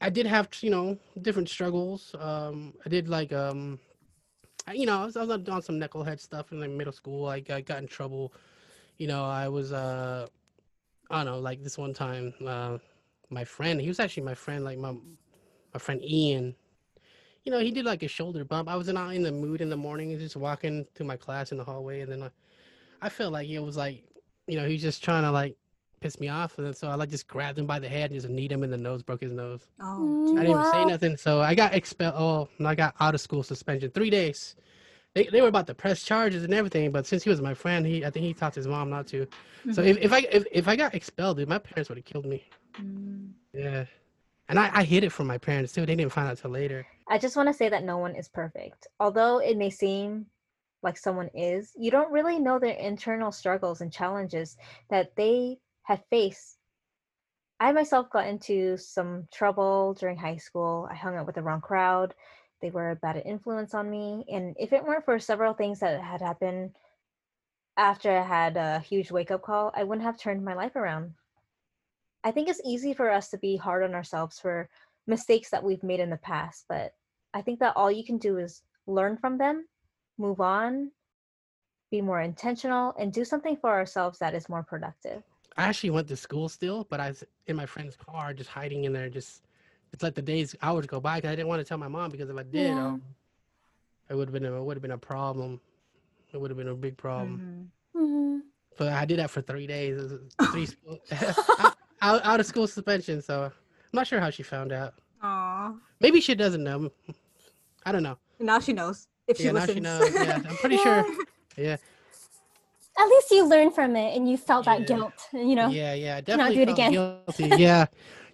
[0.00, 2.14] I did have you know different struggles.
[2.18, 3.78] Um, I did like um,
[4.66, 7.22] I, you know, I was, I was on some knucklehead stuff in like middle school.
[7.22, 8.32] Like I got in trouble.
[8.98, 10.26] You know, I was uh,
[11.10, 12.78] I don't know, like this one time, uh,
[13.30, 16.54] my friend, he was actually my friend, like my my friend Ian.
[17.44, 18.68] You know, he did like a shoulder bump.
[18.68, 21.58] I was not in the mood in the morning, just walking to my class in
[21.58, 22.30] the hallway, and then I,
[23.00, 24.04] I felt like it was like,
[24.46, 25.56] you know, he was just trying to like
[26.00, 28.30] piss me off, and so I like just grabbed him by the head and just
[28.32, 29.66] kneed him in the nose, broke his nose.
[29.80, 32.14] Oh, Mm, I didn't even say nothing, so I got expelled.
[32.16, 34.56] Oh, and I got out of school suspension, three days.
[35.14, 37.84] They, they were about to press charges and everything, but since he was my friend,
[37.86, 39.26] he I think he talked his mom not to.
[39.72, 39.86] So Mhm.
[39.88, 42.44] if, if I if, if I got expelled, dude, my parents would have killed me.
[42.80, 43.32] Mm.
[43.52, 43.84] Yeah,
[44.48, 45.84] and I, I hid it from my parents too.
[45.86, 46.86] They didn't find out till later.
[47.08, 48.86] I just want to say that no one is perfect.
[49.00, 50.26] Although it may seem
[50.82, 54.56] like someone is, you don't really know their internal struggles and challenges
[54.90, 55.58] that they
[55.88, 56.58] have faced.
[57.58, 60.86] I myself got into some trouble during high school.
[60.90, 62.14] I hung out with the wrong crowd.
[62.60, 64.26] They were a bad influence on me.
[64.30, 66.76] And if it weren't for several things that had happened
[67.78, 71.14] after I had a huge wake up call, I wouldn't have turned my life around.
[72.22, 74.68] I think it's easy for us to be hard on ourselves for
[75.06, 76.92] mistakes that we've made in the past, but
[77.32, 79.66] I think that all you can do is learn from them,
[80.18, 80.90] move on,
[81.90, 85.22] be more intentional, and do something for ourselves that is more productive.
[85.58, 88.84] I actually went to school still, but I was in my friend's car, just hiding
[88.84, 89.08] in there.
[89.10, 89.42] Just
[89.92, 92.10] it's like the days hours go by 'cause I didn't want to tell my mom
[92.12, 92.86] because if I did, Yeah.
[92.86, 93.02] um,
[94.08, 95.60] it would have been a, it would have been a problem.
[96.32, 97.70] It would have been a big problem.
[97.94, 98.00] Mhm.
[98.00, 98.40] Mhm.
[98.78, 100.12] But I did that for three days.
[100.62, 101.00] Three school,
[101.58, 103.20] out, out, out of school suspension.
[103.20, 103.52] So I'm
[103.92, 104.94] not sure how she found out.
[105.22, 105.74] Aw.
[105.98, 106.92] Maybe she doesn't know.
[107.84, 108.16] I don't know.
[108.38, 110.14] Now she knows if she Yeah, now she knows.
[110.14, 111.04] Yeah, I'm pretty sure.
[111.56, 111.76] Yeah,
[112.98, 115.68] At least you learned from it and you felt that guilt, you know?
[115.70, 116.20] yeah, yeah.
[116.28, 116.92] I not do it again.
[117.38, 117.86] Yeah,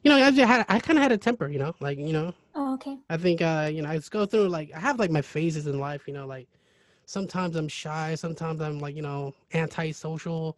[0.03, 1.49] you know, I just had, I kind of had a temper.
[1.49, 2.99] You know, like you know, Oh, okay.
[3.11, 5.67] I think, uh, you know, I just go through like I have like my phases
[5.67, 6.07] in life.
[6.07, 6.49] You know, like
[7.07, 10.57] sometimes I'm shy, sometimes I'm like you know antisocial.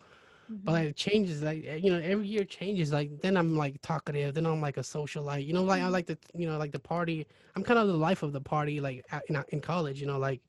[0.65, 2.93] But like it changes, like eh, you know, every year changes.
[2.93, 5.47] Like then I'm like talkative, then I'm like a socialite.
[5.47, 7.27] You know, like I like the, you know, like the party.
[7.57, 10.01] I'm kind of the life of the party, like in in college.
[10.01, 10.41] You know, like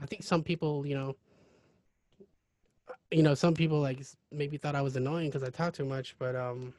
[0.00, 1.16] I think some people, you know,
[3.10, 4.00] you know, some people like
[4.32, 6.14] maybe thought I was annoying because I talk too much.
[6.18, 6.74] But um,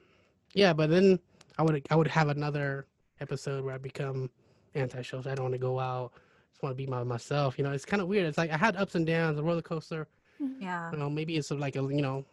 [0.53, 0.73] yeah.
[0.73, 1.19] But then
[1.57, 2.85] I would I would have another
[3.19, 4.29] episode where I become
[4.75, 5.19] antisocial.
[5.27, 6.11] I don't want to go out.
[6.51, 7.57] Just want to be by myself.
[7.57, 8.25] You know, it's kind of weird.
[8.27, 10.07] It's like I had ups and downs, a roller coaster.
[10.59, 10.91] Yeah.
[10.91, 12.23] You know, maybe it's like a you know,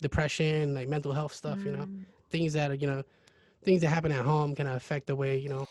[0.00, 1.64] depression, like mental health stuff.
[1.64, 2.04] You know, Mm.
[2.30, 3.02] things that are you know,
[3.64, 5.66] things that happen at home can affect the way you know.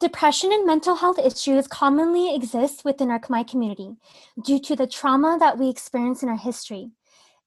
[0.00, 3.96] Depression and mental health issues commonly exist within our Khmer community
[4.44, 6.90] due to the trauma that we experience in our history.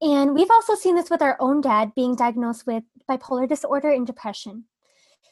[0.01, 4.07] And we've also seen this with our own dad being diagnosed with bipolar disorder and
[4.07, 4.65] depression.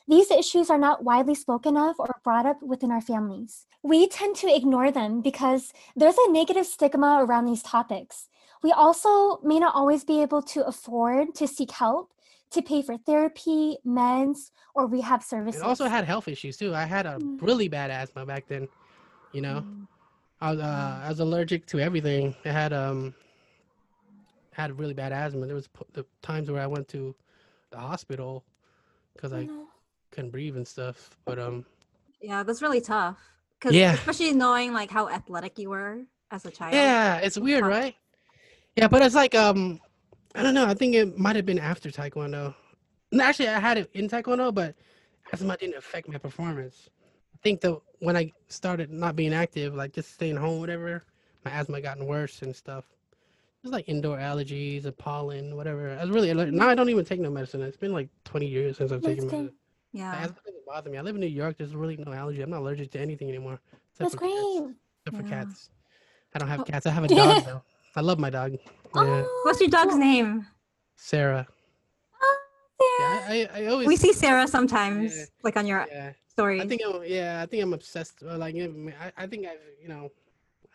[0.09, 3.65] These issues are not widely spoken of or brought up within our families.
[3.83, 8.29] We tend to ignore them because there's a negative stigma around these topics.
[8.63, 12.13] We also may not always be able to afford to seek help,
[12.51, 15.61] to pay for therapy, meds, or rehab services.
[15.61, 16.73] And also had health issues too.
[16.73, 17.41] I had a Mm.
[17.41, 18.67] really bad asthma back then.
[19.33, 19.87] You know, Mm.
[20.39, 22.35] I was uh, I was allergic to everything.
[22.45, 23.13] I had um
[24.57, 25.45] had really bad asthma.
[25.45, 27.15] There was p- the times where I went to
[27.69, 28.43] the hospital
[29.13, 29.67] because I No.
[30.11, 31.15] couldn't breathe and stuff.
[31.25, 31.63] But um,
[32.19, 33.19] Yeah, that's really tough.
[33.61, 33.93] Cause Yeah.
[33.93, 36.01] especially knowing like how athletic you were
[36.31, 36.73] as a child.
[36.73, 37.95] yeah, it's weird, right?
[38.75, 39.79] Yeah, but it's like um,
[40.33, 40.65] I don't know.
[40.65, 42.55] I think it might have been after Taekwondo.
[43.11, 44.75] No, actually, I had it in Taekwondo, but
[45.31, 46.89] asthma didn't affect my performance.
[47.33, 51.03] I think that when I started not being active, like just staying home, whatever,
[51.45, 52.85] my asthma gotten worse and stuff.
[53.63, 55.89] It's like indoor allergies, and pollen, whatever.
[55.97, 56.53] I was really allergic.
[56.53, 57.61] Now I don't even take no medicine.
[57.61, 59.51] It's been like 20 years since I've taken medicine.
[59.93, 60.13] Yeah.
[60.13, 60.97] asthma doesn't bother me.
[60.97, 61.57] I live in New York.
[61.57, 62.41] There's really no allergy.
[62.41, 63.59] I'm not allergic to anything anymore.
[63.91, 64.33] except That's for cats.
[64.59, 64.75] great.
[65.07, 65.43] except for Yeah.
[65.43, 65.69] cats.
[66.35, 66.63] I don't have Oh.
[66.63, 66.85] cats.
[66.85, 67.07] I have a
[67.41, 67.63] dog though.
[67.95, 68.57] I love my dog.
[68.93, 70.45] Oh, yeah, Oh, What's your dog's name?
[70.95, 71.47] Sarah.
[72.21, 72.37] Oh,
[72.99, 73.87] Yeah, I, I, always.
[73.87, 75.25] We see Sarah sometimes, Yeah.
[75.43, 76.61] like on your Yeah, story.
[76.61, 77.03] I think I'm.
[77.05, 78.21] Yeah, I think I'm obsessed.
[78.21, 80.11] Like, I, I think I've, you know,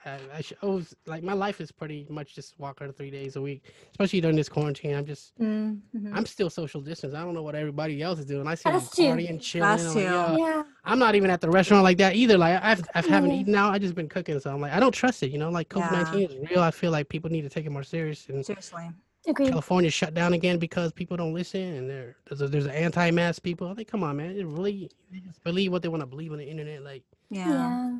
[0.04, 3.42] I, I should always like my life is pretty much just walking three days a
[3.42, 4.94] week, especially during this quarantine.
[4.96, 6.10] I'm just, Mm, mhm.
[6.14, 7.14] I'm still social distance.
[7.14, 8.46] I don't know what everybody else is doing.
[8.46, 9.68] I see them Us partying, chilling.
[9.68, 10.00] I'm like, too.
[10.42, 10.62] Yeah.
[10.84, 12.36] I'm not even at the restaurant like that either.
[12.36, 13.40] Like I've I haven't Yeah.
[13.40, 13.72] eaten out.
[13.72, 15.30] I just been cooking, so I'm like I don't trust it.
[15.30, 16.60] You know, like COVID nineteen is real.
[16.60, 18.26] I feel like people need to take it more serious.
[18.28, 18.90] And Seriously.
[19.28, 19.50] Agreed.
[19.50, 23.40] California shut down again because people don't listen, and there there's a, there's an anti-mask
[23.44, 23.68] people.
[23.68, 26.32] I think come on, man, they really they just believe what they want to believe
[26.32, 26.82] on the internet.
[26.82, 27.48] Like Yeah.
[27.48, 27.98] Yeah.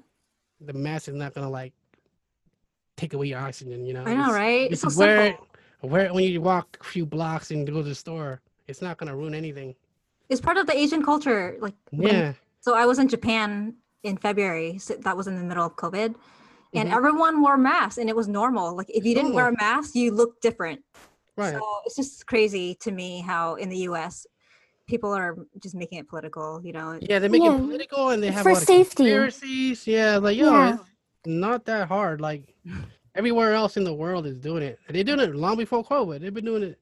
[0.62, 1.72] the mask is not gonna like
[3.02, 3.84] take away your oxygen.
[3.84, 4.60] You know, I know, It's- right?
[4.62, 5.88] you It's so can wear it, simple.
[5.90, 8.40] wear it when you walk a few blocks and go to the store.
[8.68, 9.74] It's not gonna ruin anything.
[10.28, 11.56] It's part of the Asian culture.
[11.60, 13.74] Like, when- Yeah, so I was in Japan
[14.04, 14.78] in February.
[14.78, 16.14] So that was in the middle of COVID,
[16.74, 16.96] and Mhm.
[16.96, 18.74] everyone wore masks, and it was normal.
[18.76, 20.80] Like, if you didn't wear a mask, you looked different.
[21.36, 21.54] right.
[21.54, 24.26] So it's just crazy to me how in the U.S.
[24.86, 25.34] people are
[25.64, 26.60] just making it political.
[26.62, 26.98] You know.
[27.00, 27.54] Yeah, they make Yeah.
[27.56, 29.04] it political and they have for all the safety.
[29.04, 29.86] conspiracies.
[29.86, 30.76] Yeah, like yo, Yeah.
[31.26, 32.20] Not that hard.
[32.20, 32.54] Like
[33.14, 34.78] everywhere else in the world is doing it.
[34.88, 36.20] They're doing it long before COVID.
[36.20, 36.78] They've been doing it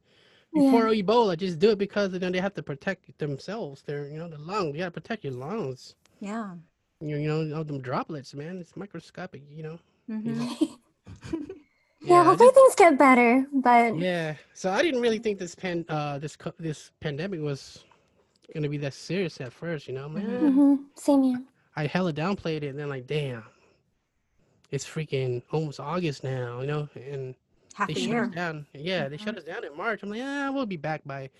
[0.52, 1.36] before Ebola.
[1.36, 3.82] Just do it because then they have to protect themselves.
[3.82, 4.72] They're you know the lungs.
[4.74, 5.94] You gotta protect your lungs.
[6.20, 6.54] Yeah.
[7.00, 8.58] You, you know all them droplets, man.
[8.58, 9.42] It's microscopic.
[9.50, 9.78] You know.
[10.10, 10.68] Mhm.
[12.02, 14.34] Yeah, I hopefully things get better, but yeah.
[14.54, 17.84] So I didn't really think this pan uh this co- this pandemic was
[18.54, 19.86] gonna be that serious at first.
[19.86, 20.26] You know, man.
[20.26, 21.42] Mhm, same here.
[21.76, 23.44] I hella downplayed it, and then like, damn,
[24.70, 27.34] it's freaking almost August now, you know, and
[27.74, 28.24] Half they shut year.
[28.24, 28.66] us down.
[28.74, 30.00] Yeah, they shut us down in March.
[30.02, 31.30] I'm like, yeah, we'll be back by,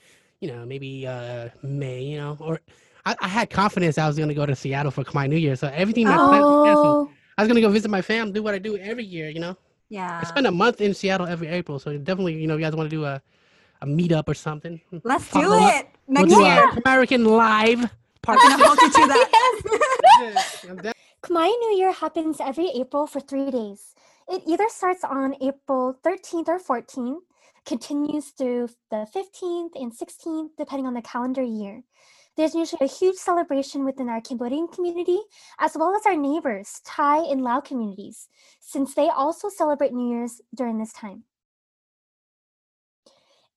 [0.41, 2.61] you know, maybe uh May, you know, or
[3.07, 5.69] I, I had confidence I was gonna go to Seattle for my New Year, so
[5.69, 7.09] everything my plans were canceled.
[7.09, 9.41] Oh, I was gonna go visit my fam, do what I do every year, you
[9.41, 9.57] know.
[9.89, 10.21] Yeah.
[10.23, 12.89] I spend a month in Seattle every April, so definitely, you know, you guys want
[12.89, 13.21] to do a
[13.83, 14.81] a meetup or something.
[15.05, 15.75] Let's Follow do up.
[15.75, 16.71] it We'll do year.
[16.85, 17.91] American live
[18.29, 19.31] I'm gonna hold you to that.
[20.21, 20.93] Yeah, I'm down.
[21.23, 23.95] Khmer New Year happens every April for three days.
[24.27, 27.21] It either starts on April 13th or 14th,
[27.67, 31.83] continues through the 15th and 16th, depending on the calendar year.
[32.39, 35.21] There's usually a huge celebration within our Cambodian community,
[35.59, 40.41] as well as our neighbors, Thai and Lao communities, since they also celebrate New Year's
[40.55, 41.25] during this time.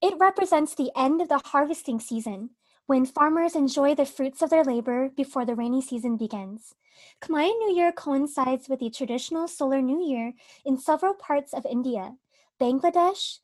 [0.02, 2.50] It represents the end of the harvesting season,
[2.86, 6.76] when farmers enjoy the fruits of their labor before the rainy season begins.
[7.22, 10.34] Khmer New Year coincides with the traditional solar New Year
[10.66, 12.16] in several parts of India,
[12.60, 13.40] Bangladesh,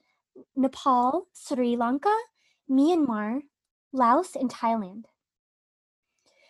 [0.56, 2.16] Nepal, Sri Lanka,
[2.70, 3.42] Myanmar,
[3.92, 5.06] Laos, and Thailand.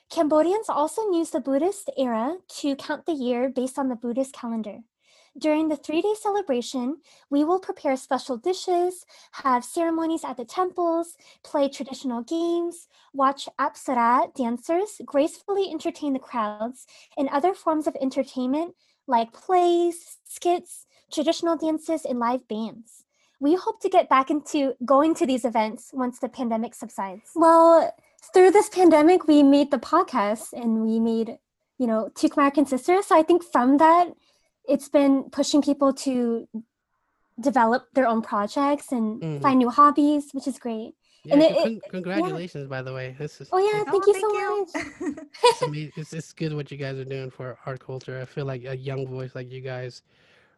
[0.10, 4.80] Cambodians also use the Buddhist era to count the year based on the Buddhist calendar.
[5.38, 6.98] During the three day celebration,
[7.30, 14.34] we will prepare special dishes, have ceremonies at the temples, play traditional games, watch Apsara
[14.36, 18.76] dancers gracefully entertain the crowds, and other forms of entertainment
[19.08, 23.06] like plays, skits, traditional dances, and live bands.
[23.40, 27.32] We hope to get back into going to these events once the pandemic subsides.
[27.36, 27.96] Well,
[28.34, 31.38] through this pandemic, we made the podcast and we made,
[31.78, 33.08] you know, Two American Sisters.
[33.08, 34.10] So I think from that,
[34.68, 36.47] it's been pushing people to
[37.39, 39.41] develop their own projects and Mhm.
[39.41, 40.93] find new hobbies, which is great.
[41.24, 43.16] Yeah, And it- it- con- congratulations, by the way.
[43.20, 44.70] This is Oh yeah, Oh, thank you so much.
[44.76, 45.16] you.
[45.43, 48.20] it's, ama- it's, it's good what you guys are doing for art culture.
[48.22, 50.01] I feel like a young voice like you guys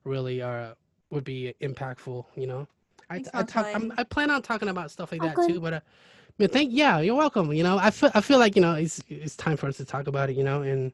[0.03, 0.75] really are
[1.09, 2.25] would be impactful.
[2.35, 2.67] You know,
[3.09, 5.47] I I, talk, I'm, I plan on talking about stuff like Oh, that good.
[5.53, 5.59] too.
[5.59, 5.79] But uh,
[6.37, 7.51] man, thank yeah, you're welcome.
[7.53, 9.85] You know, I feel I feel like you know it's it's time for us to
[9.85, 10.37] talk about it.
[10.37, 10.93] You know, and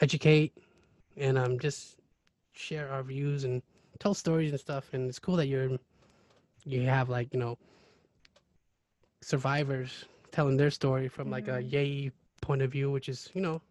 [0.00, 0.52] educate
[1.16, 1.97] and um just
[2.58, 3.62] share our views and
[4.00, 4.92] tell stories and stuff.
[4.92, 5.78] And it's cool that you're
[6.64, 7.56] you have like you know
[9.22, 11.72] survivors telling their story from like a Mhm.
[11.72, 13.62] yay point of view, which is you know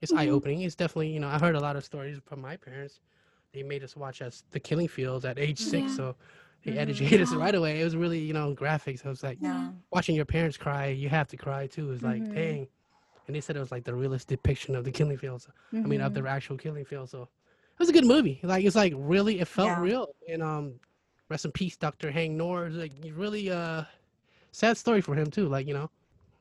[0.00, 0.18] it's Mhm.
[0.18, 0.62] eye opening.
[0.62, 3.00] It's definitely you know I heard a lot of stories from my parents.
[3.52, 5.96] They made us watch us the Killing Fields at age six, Yeah.
[5.96, 6.16] so
[6.64, 6.78] they Mhm.
[6.78, 7.80] educated us right away.
[7.80, 8.98] It was really you know graphic.
[8.98, 9.72] So was like Yeah.
[9.90, 11.92] watching your parents cry, you have to cry too.
[11.92, 12.34] It's like Mhm.
[12.34, 12.68] dang.
[13.28, 15.46] And they said it was like the realest depiction of the killing fields.
[15.72, 16.22] I mean, of Mhm.
[16.24, 17.08] the actual killing field.
[17.08, 17.28] So
[17.82, 18.38] was a good movie.
[18.44, 19.80] Like it's like really, it felt Yeah.
[19.80, 20.14] real.
[20.28, 20.74] And um,
[21.28, 22.72] rest in peace, Doctor Haing Ngor.
[22.72, 23.82] Like really uh,
[24.52, 25.48] sad story for him too.
[25.48, 25.90] Like you know,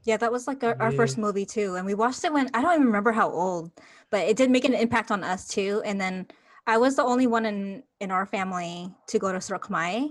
[0.05, 0.97] Yeah, that was like our, our Yeah.
[0.97, 1.75] first movie too.
[1.75, 3.71] And we watched it when I don't even remember how old,
[4.11, 5.81] but it did make an impact on us too.
[5.83, 6.27] And then
[6.67, 10.09] I was the only one in in our family to go to Khmer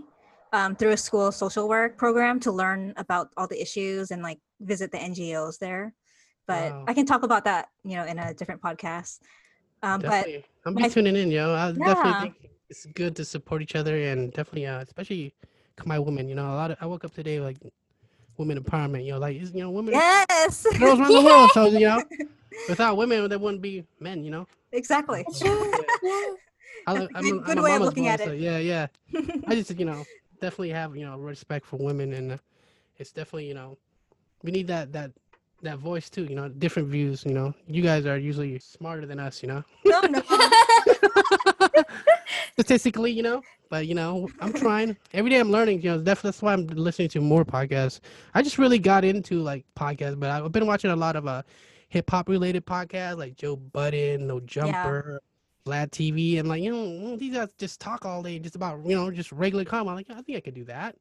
[0.52, 4.38] um, through a school social work program to learn about all the issues and like
[4.60, 5.94] visit the NGOs there.
[6.48, 6.84] But Wow.
[6.88, 9.20] I can talk about that, you know, in a different podcast.
[9.82, 10.26] Um, but
[10.66, 11.54] I'm be I- tuning in, yo.
[11.54, 15.32] I definitely think it's good to support each other and definitely, uh, especially
[15.84, 16.28] my women.
[16.28, 17.56] You know, a lot of I woke up today like
[18.36, 19.04] women empowerment.
[19.04, 21.50] You know, like you know, women yes, girls around the world.
[21.54, 22.02] So you know,
[22.68, 24.22] without women, there wouldn't be men.
[24.24, 24.46] You know.
[24.72, 25.24] exactly.
[25.26, 25.42] That's.
[26.02, 26.34] Yeah.
[26.86, 28.40] I, I'm, I'm, Good- good I'm a way of looking boy, at so it.
[28.40, 28.86] yeah, yeah.
[29.46, 30.02] I just you know
[30.40, 32.36] definitely have you know respect for women and uh,
[32.96, 33.76] it's definitely you know
[34.42, 35.10] we need that that
[35.62, 36.24] that voice too.
[36.24, 37.24] You know, different views.
[37.24, 39.42] You know, you guys are usually smarter than us.
[39.42, 39.64] You know.
[39.84, 40.22] no, no.
[42.52, 43.42] statistically, you know.
[43.68, 44.96] But you know, I'm trying.
[45.14, 45.82] Every day I'm learning.
[45.82, 48.00] You know, that's that's why I'm listening to more podcasts.
[48.34, 51.42] I just really got into like podcasts, but I've been watching a lot of uh
[51.88, 55.20] hip hop related podcasts like Joe Budden, No Jumper,
[55.66, 58.96] Vlad TV, and like you know these guys just talk all day just about you
[58.96, 59.90] know just regular comedy.
[59.90, 60.96] I'm like I think I could do that.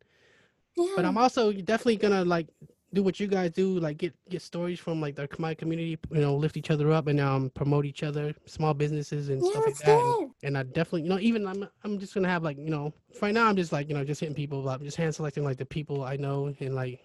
[0.76, 0.93] yeah.
[0.95, 2.47] But I'm also definitely gonna like
[2.93, 6.21] do what you guys do, like get get stories from like the Khmer community, you
[6.21, 9.65] know, lift each other up and um promote each other, small businesses and yeah, stuff
[9.65, 9.99] like that.
[9.99, 12.93] And, and I definitely, you know, even I'm I'm just gonna have like, you know,
[13.21, 15.57] right now I'm just like, you know, just hitting people up, just hand selecting like
[15.57, 16.99] the people I know and like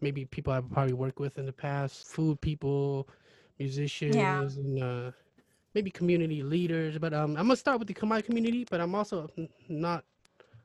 [0.00, 3.08] maybe people I've probably worked with in the past, food people,
[3.58, 5.10] musicians, and uh,
[5.74, 6.98] maybe community leaders.
[6.98, 9.30] But um, I'm gonna start with the Khmer community, but I'm also
[9.68, 10.04] not.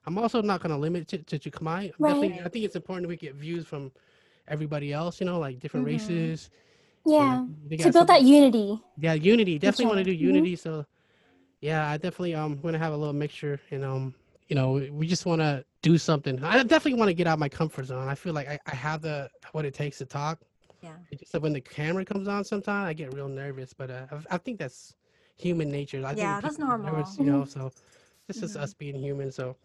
[0.06, 1.92] I'm also not gonna limit it to, to Khmer.
[2.00, 3.92] I'm Definitely, I think it's important we get views from
[4.48, 5.20] everybody else.
[5.20, 5.90] You know, like different Mhm.
[5.90, 6.50] races.
[7.06, 7.46] Yeah.
[7.80, 8.80] To build that unity.
[9.00, 9.58] yeah, unity.
[9.60, 10.56] Definitely want to do unity.
[10.56, 10.86] So,
[11.62, 14.14] yeah, I definitely um want to have a little mixture, and um,
[14.48, 16.44] you know, we- just want to do something.
[16.44, 18.08] I definitely want to get out of my comfort zone.
[18.08, 20.40] I feel like I, I have the what it takes to talk.
[20.82, 20.96] Yeah.
[21.12, 23.74] It's just that when the camera comes on, sometimes I get real nervous.
[23.74, 24.96] But uh, I, I think that's
[25.38, 26.04] human nature.
[26.06, 27.26] I Yeah, think that's get nervous, normal.
[27.26, 27.46] you know.
[27.50, 27.72] So
[28.28, 28.62] this just Mhm.
[28.64, 29.32] us being human.
[29.32, 29.56] So,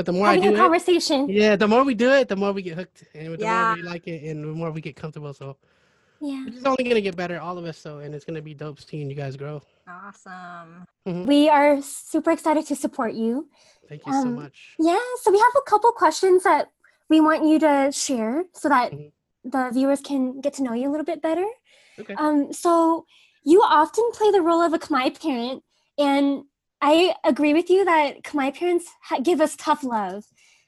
[0.00, 1.28] but the more I do a it, conversation.
[1.28, 3.66] yeah, the more we do it, the more we get hooked, and the Yeah.
[3.66, 5.34] more we like it, and the more we get comfortable.
[5.34, 5.58] So
[6.20, 6.46] Yeah.
[6.46, 7.76] it's only gonna get better, all of us.
[7.76, 9.60] So, and it's gonna be dope seeing you guys grow.
[9.86, 10.86] Awesome.
[11.04, 13.50] We are super excited to support you.
[13.90, 14.74] Thank you so Um, much.
[14.78, 16.70] Yeah, so we have a couple questions that
[17.10, 19.12] we want you to share so that Mhm.
[19.44, 21.46] the viewers can get to know you a little bit better.
[21.98, 22.14] Okay.
[22.14, 23.04] Um, so
[23.44, 25.62] you often play the role of a Khmer parent,
[25.98, 26.44] and
[26.80, 30.24] I agree with you that my parents ha- give us tough love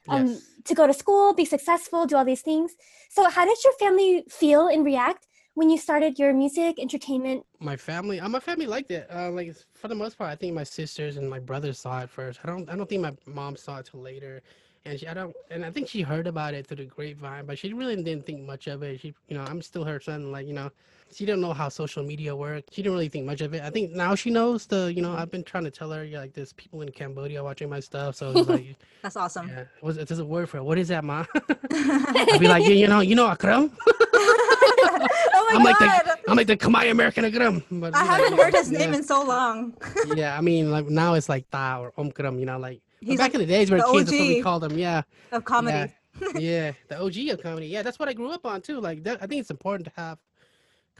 [0.09, 0.47] um, yes.
[0.65, 2.73] to go to school, be successful, do all these things.
[3.09, 7.45] So how did your family feel and react when you started your music entertainment?
[7.59, 10.53] my family uh, my family liked it uh like for the most part i think
[10.53, 13.55] my sisters and my brothers saw it first i don't i don't think my mom
[13.55, 14.41] saw it till later
[14.85, 17.57] and she i don't and i think she heard about it through the grapevine but
[17.57, 20.45] she really didn't think much of it she you know i'm still her son like
[20.47, 20.69] you know
[21.11, 23.69] she didn't know how social media worked she didn't really think much of it i
[23.69, 26.33] think now she knows the you know i've been trying to tell her yeah, like
[26.33, 29.47] there's people in cambodia watching my stuff so it's like That's awesome.
[29.49, 31.25] yeah what's there's a word for it what is that ma
[31.71, 36.09] i'll be like yeah, you know you know akram oh my I'm like the- god.
[36.27, 38.79] i'm like the Khmer american akram but I haven't yeah, heard his yeah.
[38.79, 39.73] name in so long.
[40.15, 43.33] yeah, I mean, like now it's like Ta or Omkram, you know, like He's back
[43.33, 44.77] like in the days where the kids, that's what we called them.
[44.77, 45.93] Yeah, of comedy.
[46.35, 47.67] yeah, the OG of comedy.
[47.67, 48.79] Yeah, that's what I grew up on too.
[48.79, 50.19] Like, that, I think it's important to have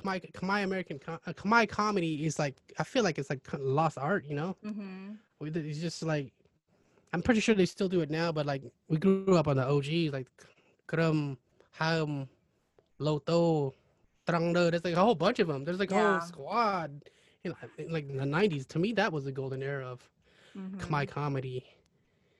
[0.01, 3.97] Khmer, Khmer American, com- uh, Khmer comedy is like, I feel like it's like lost
[3.97, 4.56] art, you know?
[4.64, 6.32] hmm It's just like,
[7.14, 9.66] I'm pretty sure they still do it now, but like we grew up on the
[9.68, 10.28] OG, like
[10.88, 11.38] Krum,
[11.74, 12.28] Ham,
[12.97, 13.74] Loto,
[14.28, 14.72] Trangdo.
[14.72, 15.64] There's like a whole bunch of them.
[15.64, 16.12] There's like a Yeah.
[16.14, 17.04] whole squad.
[17.43, 18.66] You know, in, like in the 90s.
[18.70, 20.10] To me, that was the golden era of
[20.54, 21.64] hmm Khmer comedy.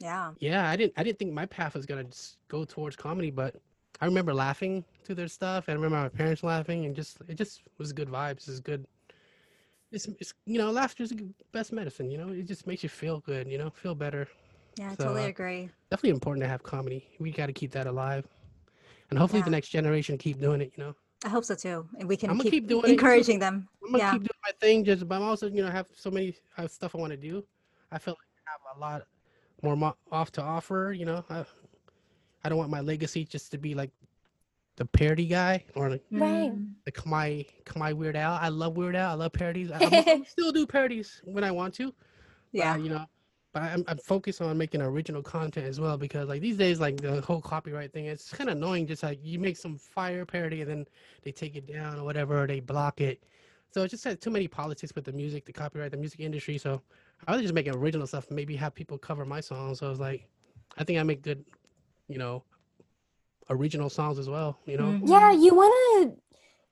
[0.04, 0.34] Yeah.
[0.40, 3.56] Yeah, I didn't I didn't think my path was gonna just go towards comedy, but
[4.02, 5.68] I remember laughing to their stuff.
[5.68, 8.48] and I remember my parents laughing, and just it just was good vibes.
[8.50, 8.86] It's good.
[9.92, 12.10] It's, it's you know laughter is the best medicine.
[12.12, 13.48] You know, it just makes you feel good.
[13.48, 14.28] You know, feel better.
[14.78, 15.70] Yeah, I So, totally uh, agree.
[15.92, 17.06] Definitely important to have comedy.
[17.20, 18.28] We got to keep that alive,
[19.10, 19.46] and hopefully Yeah.
[19.46, 20.74] the next generation keep doing it.
[20.76, 21.88] You know, I hope so too.
[22.00, 23.70] And we can keep, keep doing it encouraging them.
[23.86, 24.12] I'm gonna Yeah.
[24.12, 24.84] keep doing my thing.
[24.84, 27.44] Just but I'm also you know have so many uh, stuff I want to do.
[27.92, 29.04] I feel like I have a lot
[29.64, 30.94] more mo- off to offer.
[30.96, 31.46] You know, I,
[32.44, 33.90] I don't want my legacy just to be like
[34.76, 36.52] the parody guy or like Right.
[36.52, 36.72] Mm.
[36.86, 38.34] the Khmer Khmer Weird Al.
[38.34, 39.12] I love Weird Al.
[39.12, 39.72] I love parodies.
[39.72, 41.88] I, I'm- still do parodies when I want to.
[41.88, 41.96] but,
[42.52, 42.78] Yeah.
[42.78, 43.06] you know,
[43.54, 46.98] but I'm, I'm focused on making original content as well because like these days, like
[46.98, 48.88] the whole copyright thing, it's kind of annoying.
[48.88, 50.86] Just like you make some fire parody and then
[51.24, 53.24] they take it down or whatever, or they block it.
[53.74, 56.60] So it just has too many politics with the music, the copyright, the music industry.
[56.60, 56.80] So
[57.26, 58.30] I rather just make original stuff.
[58.30, 59.80] Maybe have people cover my songs.
[59.80, 60.30] So it's like,
[60.78, 61.44] I think I make good,
[62.08, 62.44] you know,
[63.50, 64.60] original songs as well.
[64.68, 65.10] You know, Mhm.
[65.10, 66.18] Yeah, you want to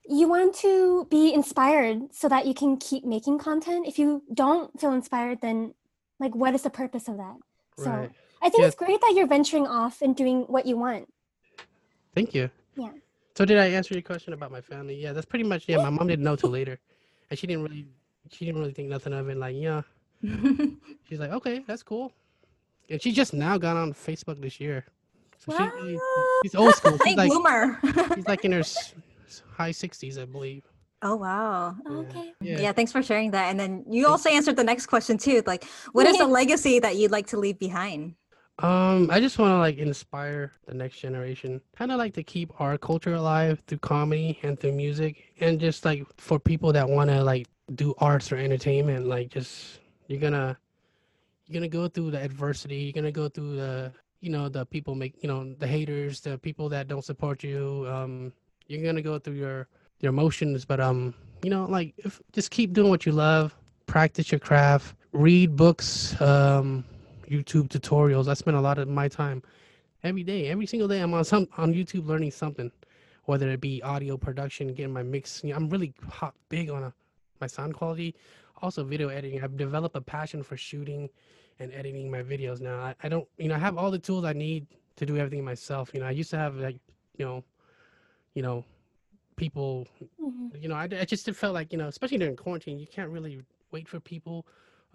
[0.05, 3.87] you want to be inspired so that you can keep making content.
[3.87, 5.73] If you don't feel inspired, then
[6.19, 7.37] like what is the purpose of that?
[7.77, 8.11] So right?
[8.41, 8.67] I think Yeah.
[8.67, 11.11] it's great that you're venturing off and doing what you want.
[12.13, 12.49] Thank you.
[12.75, 12.93] Yeah.
[13.37, 14.95] So did I answer your question about my family?
[14.95, 15.67] Yeah, that's pretty much.
[15.67, 16.79] Yeah, my mom didn't know till later,
[17.31, 17.87] and she didn't really
[18.29, 19.37] she didn't really think nothing of it.
[19.37, 19.81] Like, yeah,
[21.09, 22.11] she's like, okay, that's cool.
[22.89, 24.85] And she just now got on Facebook this year.
[25.37, 25.97] So she,
[26.43, 26.99] she's old school.
[27.03, 27.79] She's like, bloomer.
[28.13, 28.63] she's like in her
[29.57, 30.63] high 60s, I believe.
[31.01, 31.75] oh wow.
[31.83, 31.97] Yeah.
[31.97, 32.33] Okay.
[32.41, 32.71] Yeah.
[32.73, 33.49] thanks for sharing that.
[33.49, 35.41] And then you also answered the next question too.
[35.47, 35.63] Like,
[35.93, 38.15] what is the legacy that you'd like to leave behind?
[38.61, 41.61] Um, I just want to like inspire the next generation.
[41.75, 45.83] Kind of like to keep our culture alive through comedy and through music, and just
[45.83, 50.57] like for people that want to like do arts or entertainment, like just you're gonna
[51.47, 52.75] you're gonna go through the adversity.
[52.75, 56.37] You're gonna go through the you know the people make you know the haters, the
[56.37, 57.87] people that don't support you.
[57.89, 58.31] Um,
[58.67, 59.67] you're gonna go through your
[60.01, 63.55] your emotions, but um, you know, like if, just keep doing what you love.
[63.87, 64.95] Practice your craft.
[65.11, 66.19] Read books.
[66.21, 66.85] Um,
[67.31, 68.27] YouTube tutorials.
[68.27, 69.41] I spend a lot of my time
[70.03, 70.99] every day, every single day.
[70.99, 72.71] I'm on some on YouTube learning something,
[73.25, 75.43] whether it be audio production, getting my mix.
[75.43, 76.93] You know, I'm really hot, big on a,
[77.39, 78.15] my sound quality,
[78.61, 79.43] also video editing.
[79.43, 81.09] I've developed a passion for shooting
[81.59, 82.79] and editing my videos now.
[82.79, 84.67] I, I don't, you know, I have all the tools I need
[84.97, 85.91] to do everything myself.
[85.93, 86.77] You know, I used to have like,
[87.17, 87.43] you know,
[88.33, 88.65] you know,
[89.35, 89.87] people
[90.21, 90.61] Mhm.
[90.61, 93.41] you know, I, I just felt like, you know, especially during quarantine, you can't really
[93.71, 94.45] wait for people.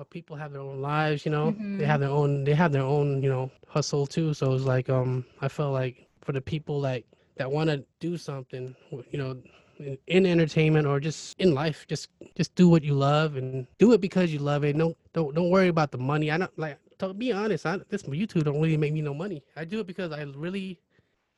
[0.05, 1.55] People have their own lives, you know.
[1.76, 2.44] They have their own.
[2.44, 4.32] They have their own, you know, hustle too.
[4.34, 8.16] So it's like, um, I felt like for the people like that want to do
[8.16, 8.74] something,
[9.11, 9.36] you know,
[9.78, 13.92] in, in entertainment or just in life, just just do what you love and do
[13.92, 14.76] it because you love it.
[14.76, 16.30] No, don't don't worry about the money.
[16.30, 17.66] I don't like to be honest.
[17.66, 19.42] I, this YouTube don't really make me no money.
[19.57, 20.78] I do it because I really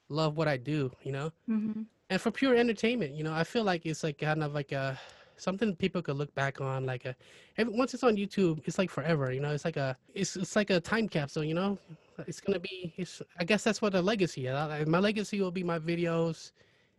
[0.09, 0.91] love what I do.
[1.03, 1.83] You know Mm-hmm.
[2.11, 4.99] and for pure entertainment you know i feel like it's like kind of like a
[5.41, 7.15] something people could look back on like a
[7.57, 10.57] every, once it's on youtube it's like forever you know it's like a it's, it's
[10.57, 11.79] like a time capsule you know
[12.27, 14.55] it's gonna be it's i guess that's what a legacy is.
[14.55, 16.53] I- my legacy will be my videos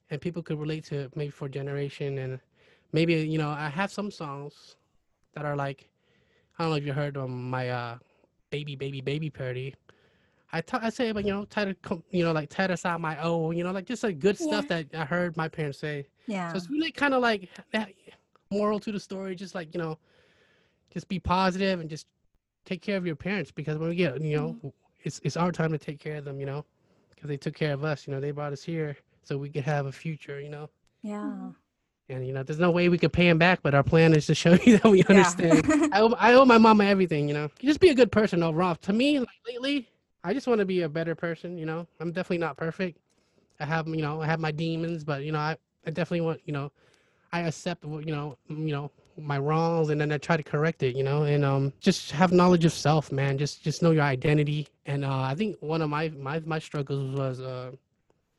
[0.09, 2.39] and people could relate to it maybe for a generation and
[2.93, 4.75] maybe you know i have some songs
[5.35, 5.89] that are like
[6.57, 7.97] i don't know if you heard um, my uh
[8.49, 9.75] baby baby baby parody
[10.51, 13.21] I I say, but you know, try to come, you know, like tat aside my
[13.21, 16.07] own, you know, like just like good stuff that I heard my parents say.
[16.27, 16.51] Yeah.
[16.51, 17.89] So it's really kind of like that
[18.51, 19.97] moral to the story, just like you know,
[20.91, 22.07] just be positive and just
[22.65, 24.67] take care of your parents because when we get, you know, mm-hmm.
[25.03, 26.65] it's it's our time to take care of them, you know,
[27.13, 29.63] because they took care of us, you know, they brought us here so we could
[29.63, 30.69] have a future, you know.
[31.03, 31.21] yeah.
[31.21, 31.49] Mm-hmm.
[32.11, 34.25] And you know, there's no way we could pay them back, but our plan is
[34.27, 35.09] to show you that we Yeah.
[35.09, 35.65] understand.
[35.93, 37.49] I owe, I owe my mama everything, you know.
[37.59, 38.75] Just be a good person overall.
[38.75, 39.87] To me, like lately,
[40.23, 41.85] I just want to be a better person, you know.
[41.99, 42.97] I'm definitely not perfect.
[43.59, 46.41] I have, you know, I have my demons, but you know, I, I definitely want,
[46.45, 46.71] you know,
[47.31, 50.81] I accept, what you know, you know, my wrongs, and then I try to correct
[50.83, 53.37] it, you know, and um, just have knowledge of self, man.
[53.37, 54.67] Just, just know your identity.
[54.85, 57.71] And uh, I think one of my my my struggles was uh,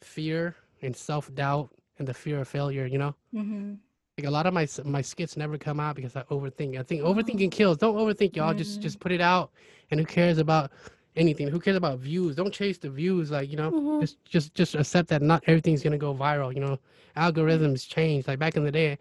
[0.00, 3.74] fear and self doubt and the fear of failure, you know mm-hmm.
[4.18, 6.78] like a lot of my my skits never come out because I overthink.
[6.78, 7.76] I think overthinking kills.
[7.76, 8.54] Don't overthink, y'all.
[8.54, 9.50] Just just put it out,
[9.90, 10.72] and who cares about
[11.16, 11.48] anything?
[11.48, 12.36] Who cares about views?
[12.36, 13.30] Don't chase the views.
[13.30, 14.00] Like you know, Mhm.
[14.00, 16.54] just just just accept that not everything's gonna go viral.
[16.54, 16.78] You know,
[17.16, 18.26] algorithms change.
[18.28, 18.98] Like back in the day,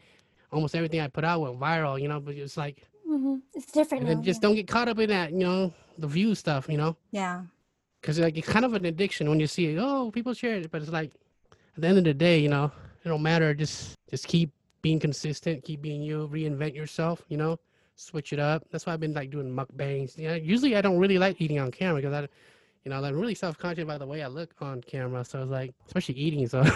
[0.52, 2.02] almost everything I put out went viral.
[2.02, 3.42] You know, but it's like, Mhm.
[3.56, 4.24] It's different and now.
[4.24, 5.32] just don't get caught up in that.
[5.32, 6.68] You know, the view stuff.
[6.70, 7.44] You know, Yeah.
[8.02, 9.78] because like it's kind of an addiction when you see it.
[9.80, 11.12] Oh, people share it, but it's like
[11.76, 12.72] at the end of the day, you know,
[13.04, 13.54] it don't matter.
[13.54, 14.52] Just just keep
[14.82, 17.24] being consistent, keep being you, reinvent yourself.
[17.30, 17.60] You know,
[18.00, 18.64] switch it up.
[18.72, 20.18] That's why I've been like doing mukbangs.
[20.18, 22.22] Yeah, usually I don't really like eating on camera because I,
[22.84, 25.26] you know, I'm really self conscious about the way I look on camera.
[25.26, 26.48] So it's like, especially eating.
[26.48, 26.64] So.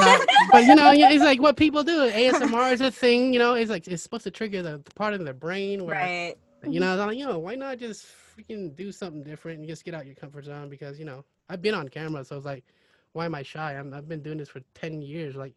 [0.00, 0.18] Uh,
[0.50, 2.10] but you know, it's like what people do.
[2.10, 3.52] ASMR is a thing, you know.
[3.52, 6.34] It's like it's supposed to trigger the part of the brain where Right.
[6.66, 9.92] you know, like, you know, why not just freaking do something different and just get
[9.92, 10.70] out your comfort zone?
[10.70, 12.64] Because you know, I've been on camera, so it's like,
[13.12, 13.74] why am I shy?
[13.74, 15.36] I'm, I've been doing this for ten years.
[15.36, 15.52] Like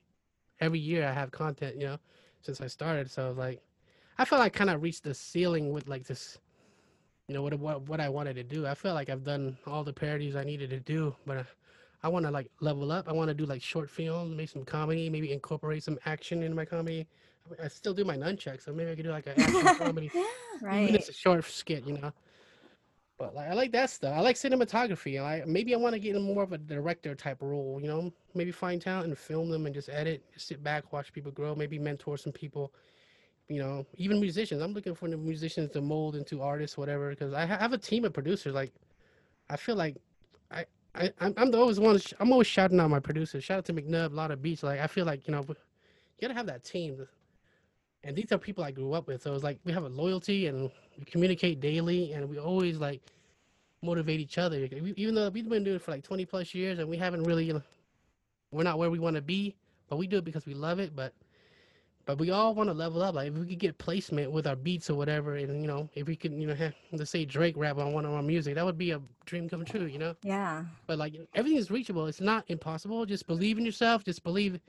[0.60, 1.98] every year, I have content, you know,
[2.42, 3.10] since I started.
[3.10, 3.62] So it's like,
[4.18, 6.38] I feel like kind of reached the ceiling with like this,
[7.28, 8.66] you know, what what what I wanted to do.
[8.66, 11.38] I feel like I've done all the parodies I needed to do, but.
[11.38, 11.44] Uh,
[12.04, 13.10] I want to like level up.
[13.10, 16.54] I want to do like short films, make some comedy, maybe incorporate some action in
[16.54, 17.08] my comedy.
[17.64, 20.12] I still do my nunchuck, so maybe I could do like an action comedy.
[20.14, 20.22] yeah.
[20.22, 20.90] Even Right.
[20.90, 22.12] if it's a short skit, you know.
[23.18, 24.14] But like, I like that stuff.
[24.16, 25.20] I like cinematography.
[25.20, 27.80] I maybe I want to get in more of a director type role.
[27.82, 30.22] You know, maybe find talent and film them and just edit.
[30.32, 31.56] Just sit back, watch people grow.
[31.56, 32.72] Maybe mentor some people.
[33.48, 34.62] You know, even musicians.
[34.62, 37.12] I'm looking for the musicians to mold into artists, whatever.
[37.12, 38.54] Because I ha- have a team of producers.
[38.54, 38.74] Like,
[39.50, 39.98] I feel like
[40.52, 40.66] I.
[40.98, 42.00] I, I'm, the always one.
[42.22, 43.44] I'm always shouting out my producers.
[43.44, 44.64] Shout out to McNubb, a lot of beats.
[44.64, 45.56] Like I feel like you know, you
[46.22, 47.06] gotta have that team.
[48.06, 49.24] And these are people I grew up with.
[49.24, 53.02] So it's like we have a loyalty and we communicate daily and we always like
[53.82, 54.70] motivate each other.
[54.96, 57.46] Even though we've been doing it for like 20 plus years and we haven't really,
[57.46, 57.64] you know,
[58.52, 59.56] we're not where we want to be,
[59.90, 60.96] but we do it because we love it.
[60.96, 61.14] But
[62.06, 63.16] but we all want to level up.
[63.16, 66.08] Like if we could get placement with our beats or whatever, and you know, if
[66.08, 68.66] we could, you know, have, let's say Drake rap on one of our music, that
[68.66, 69.86] would be a dream come true.
[69.86, 70.16] You know.
[70.22, 70.66] Yeah.
[70.86, 72.06] But like everything is reachable.
[72.06, 73.06] It's not impossible.
[73.06, 74.04] Just believe in yourself.
[74.04, 74.60] Just believe,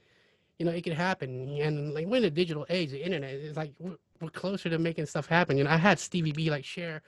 [0.58, 1.48] you know, it could happen.
[1.60, 4.78] And like we're in a digital age, the internet is like we're, we're closer to
[4.78, 5.58] making stuff happen.
[5.58, 7.02] You know, I had Stevie B like share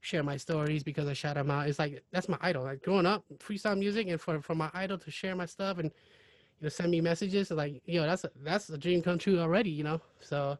[0.00, 1.68] share my stories because I shout him out.
[1.68, 2.64] It's like that's my idol.
[2.64, 5.90] Like growing up, freestyle music, and for for my idol to share my stuff and
[6.62, 9.70] you know send me messages, like yo, that's a, that's a dream come true already.
[9.70, 10.58] You know, so.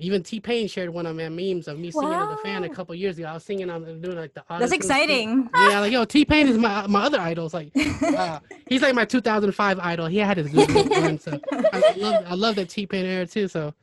[0.00, 2.94] Even T-Pain shared one of my memes of me singing on the fan a couple
[2.94, 3.26] years ago.
[3.26, 5.50] I was singing on doing like the That's exciting.
[5.52, 7.46] Yeah, like yo, T-Pain is my my other idol.
[7.46, 7.72] It's like
[8.02, 8.38] uh,
[8.68, 10.06] he's like my 2005 idol.
[10.06, 13.48] He had his good run, so I love I love that T-Pain era too.
[13.48, 13.74] So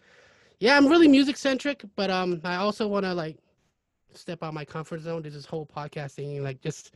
[0.59, 3.37] yeah, I'm really music centric, but um, I also want to like
[4.13, 5.21] step out my comfort zone.
[5.21, 6.93] There's this whole podcasting, like just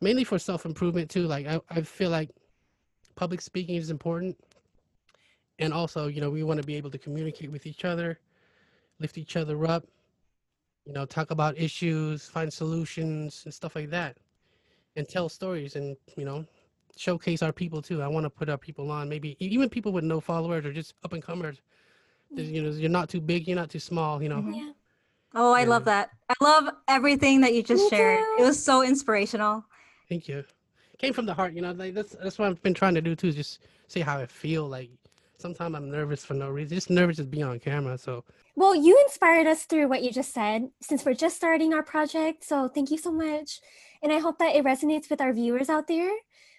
[0.00, 1.26] mainly for self improvement too.
[1.26, 2.30] Like I I feel like
[3.16, 4.36] public speaking is important,
[5.58, 8.18] and also you know we want to be able to communicate with each other,
[9.00, 9.84] lift each other up,
[10.84, 14.16] you know, talk about issues, find solutions and stuff like that,
[14.96, 16.44] and tell stories and you know
[16.96, 18.02] showcase our people too.
[18.02, 20.72] I want to put our people on, maybe e- even people with no followers or
[20.72, 21.60] just up and comers.
[22.36, 24.22] You know, you're not too big, you're not too small.
[24.22, 24.54] You know, Mhm.
[24.56, 24.72] Yeah.
[25.34, 26.10] Oh, I love that.
[26.28, 28.24] I love everything that you just Me shared.
[28.38, 29.64] It was so inspirational.
[30.08, 30.44] thank you.
[31.04, 31.72] Came from the heart, you know.
[31.72, 33.28] Like that's that's what I've been trying to do too.
[33.28, 34.66] Is just say how I feel.
[34.68, 34.90] Like
[35.38, 36.74] sometimes I'm nervous for no reason.
[36.74, 37.98] Just nervous to be on camera.
[37.98, 38.24] So
[38.56, 42.44] Well, you inspired us through what you just said since we're just starting our project.
[42.44, 43.60] So thank you so much.
[44.02, 46.12] And I hope that it resonates with our viewers out there.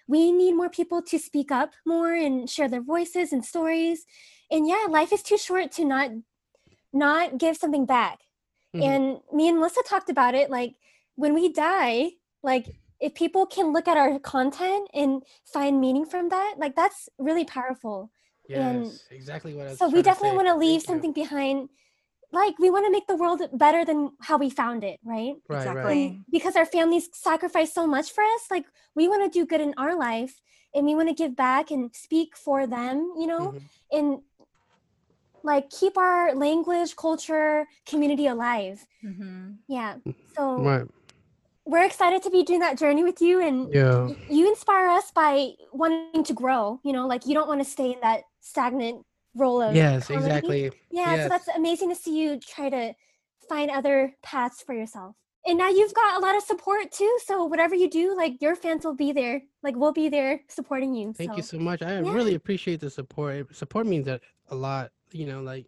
[0.08, 4.04] We need more people to speak up more and share their voices and stories.
[4.50, 6.10] And yeah, life is too short to not
[6.92, 8.20] not give something back.
[8.74, 8.82] Mhm.
[8.82, 10.76] And me and Melissa talked about it like
[11.16, 12.66] when we die, like
[13.00, 17.44] if people can look at our content and find meaning from that, like that's really
[17.44, 18.10] powerful.
[18.48, 19.78] yes, And exactly what I was.
[19.78, 20.86] So we definitely want to leave Thank you.
[20.94, 21.68] something behind.
[22.32, 25.34] Like we want to make the world better than how we found it, right?
[25.48, 26.06] Right, exactly.
[26.08, 26.18] right.
[26.30, 29.74] Because our families sacrificed so much for us, like we want to do good in
[29.78, 30.40] our life
[30.74, 33.60] and we want to give back and speak for them, you know, Mhm.
[33.92, 34.18] and
[35.42, 38.84] like keep our language, culture, community alive.
[39.02, 39.96] hmm Yeah.
[40.36, 40.86] So Right.
[41.66, 44.08] We're excited to be doing that journey with you and Yeah.
[44.30, 47.92] you inspire us by wanting to grow, you know, like you don't want to stay
[47.92, 49.04] in that stagnant
[49.34, 50.26] role of Yes, comedy.
[50.26, 50.62] exactly.
[50.90, 51.22] Yeah, Yes.
[51.24, 52.94] so that's amazing to see you try to
[53.48, 55.16] find other paths for yourself.
[55.44, 57.18] And now you've got a lot of support too.
[57.24, 59.42] So whatever you do, like your fans will be there.
[59.62, 61.12] Like we'll be there supporting you.
[61.12, 61.56] Thank you so.
[61.56, 61.82] so much.
[61.82, 62.12] I Yeah.
[62.12, 63.54] really appreciate the support.
[63.54, 64.90] Support means a, a lot.
[65.12, 65.66] You know, like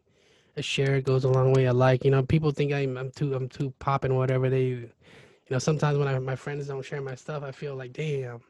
[0.57, 1.69] a share goes a long way.
[1.69, 2.05] I like.
[2.05, 4.91] You know, people think I'm I'm too I'm too popping whatever they.
[5.49, 8.41] You know, sometimes when I, my friends don't share my stuff, I feel like damn.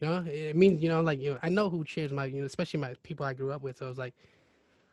[0.00, 2.40] You know, it means you know like you know I know who shares my you
[2.40, 3.78] know especially my people I grew up with.
[3.78, 4.14] So it's like.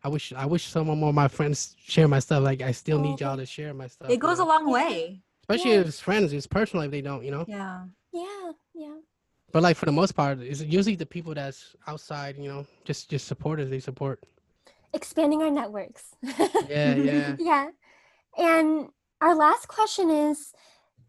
[0.04, 2.44] I wish I wish some more of my friends share my stuff.
[2.44, 3.40] Like I still need y'all mm-hmm.
[3.40, 4.08] to share my stuff.
[4.08, 4.46] It you goes know?
[4.46, 5.20] a long way.
[5.42, 5.80] especially Yeah.
[5.80, 6.32] if it's friends.
[6.32, 7.24] It's personal if they don't.
[7.24, 7.46] You know.
[7.48, 7.86] Yeah.
[8.16, 8.96] Yeah, yeah.
[9.52, 12.38] But like for the most part, it's usually the people that's outside.
[12.38, 13.70] You know, just just supporters.
[13.70, 14.24] They support.
[14.94, 16.16] Expanding our networks.
[16.70, 17.36] Yeah, yeah.
[17.40, 17.68] yeah.
[18.38, 18.88] And
[19.22, 20.54] our last question is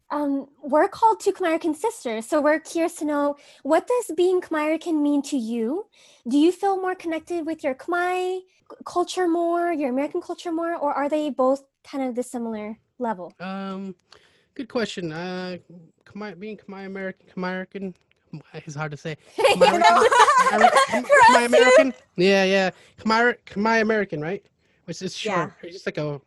[0.09, 2.25] um, we're called two Khmerican sisters.
[2.25, 5.87] So we're curious to know what does being Khmerican mean to you?
[6.27, 8.39] Do you feel more connected with your Khmer
[8.85, 13.33] culture more, your American culture more, or are they both kind of the similar level?
[13.39, 13.95] Um,
[14.55, 15.11] good question.
[15.11, 15.57] Uh,
[16.05, 17.93] Khmer, being Khmer American, Khmer American,
[18.53, 19.17] it's hard to say.
[19.37, 19.75] Khmer?
[20.53, 21.45] American, Khmer.
[21.45, 21.93] American.
[22.15, 22.71] Yeah, yeah.
[22.99, 24.45] Khmer, Khmer American, right?
[24.85, 25.49] Which is Yeah.
[25.63, 26.21] It's just like a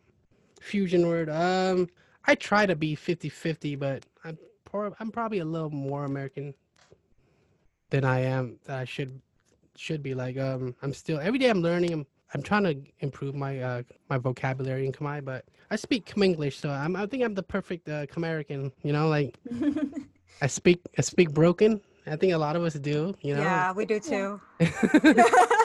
[0.61, 1.29] fusion word.
[1.29, 1.89] Um,
[2.25, 6.53] I try to be 50-50, but I'm prob- I'm probably a little more American
[7.89, 9.21] than I am that I should
[9.75, 10.13] should be.
[10.13, 11.93] Like, um, I'm still every day I'm learning.
[11.93, 16.53] I'm I'm trying to improve my uh my vocabulary in Khmer, but I speak Khmenglish,
[16.53, 18.71] so I'm I think I'm the perfect uh, Khmerican.
[18.83, 19.35] You know, like
[20.41, 21.81] I speak I speak broken.
[22.07, 23.13] I think a lot of us do.
[23.21, 23.41] You know.
[23.41, 24.41] Yeah, we do too.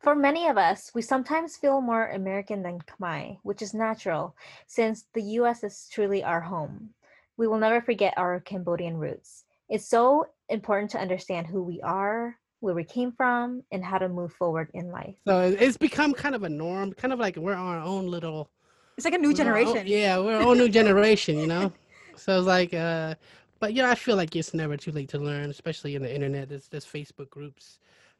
[0.00, 4.34] For many of us, we sometimes feel more American than Khmer, which is natural
[4.66, 6.90] since the US is truly our home.
[7.36, 9.44] We will never forget our Cambodian roots.
[9.68, 14.08] It's so important to understand who we are, where we came from, and how to
[14.08, 15.16] move forward in life.
[15.26, 18.50] so it's become kind of a norm, kind of like we're our own little
[18.96, 19.86] It's like a new we're own- generation.
[19.86, 21.38] yeah, we're our own new generation.
[21.38, 21.72] You know.
[22.16, 23.14] So it's like, uh,
[23.60, 26.12] but you know, I feel like it's never too late to learn, especially in the
[26.12, 26.48] internet.
[26.48, 27.78] There's there's Facebook groups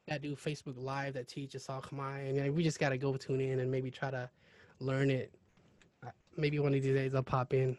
[0.09, 2.97] that do Facebook Live that teach us all Khmer, and you know, we just gotta
[2.99, 4.29] go tune in and maybe try to
[4.81, 5.33] learn it.
[6.07, 7.77] Uh, Maybe one of these days I'll pop in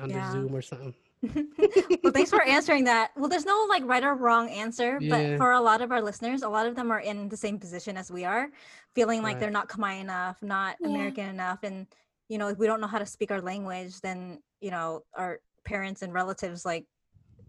[0.00, 0.32] under Yeah.
[0.32, 0.94] Zoom or something.
[2.02, 3.12] well, thanks for answering that.
[3.16, 5.30] Well, there's no like right or wrong answer, Yeah.
[5.30, 7.58] but for a lot of our listeners, a lot of them are in the same
[7.58, 8.50] position as we are,
[8.94, 9.40] feeling like Right.
[9.40, 10.88] they're not Khmer enough, not Yeah.
[10.88, 11.86] American enough, and
[12.28, 15.40] you know, if we don't know how to speak our language, then you know, our
[15.64, 16.86] parents and relatives like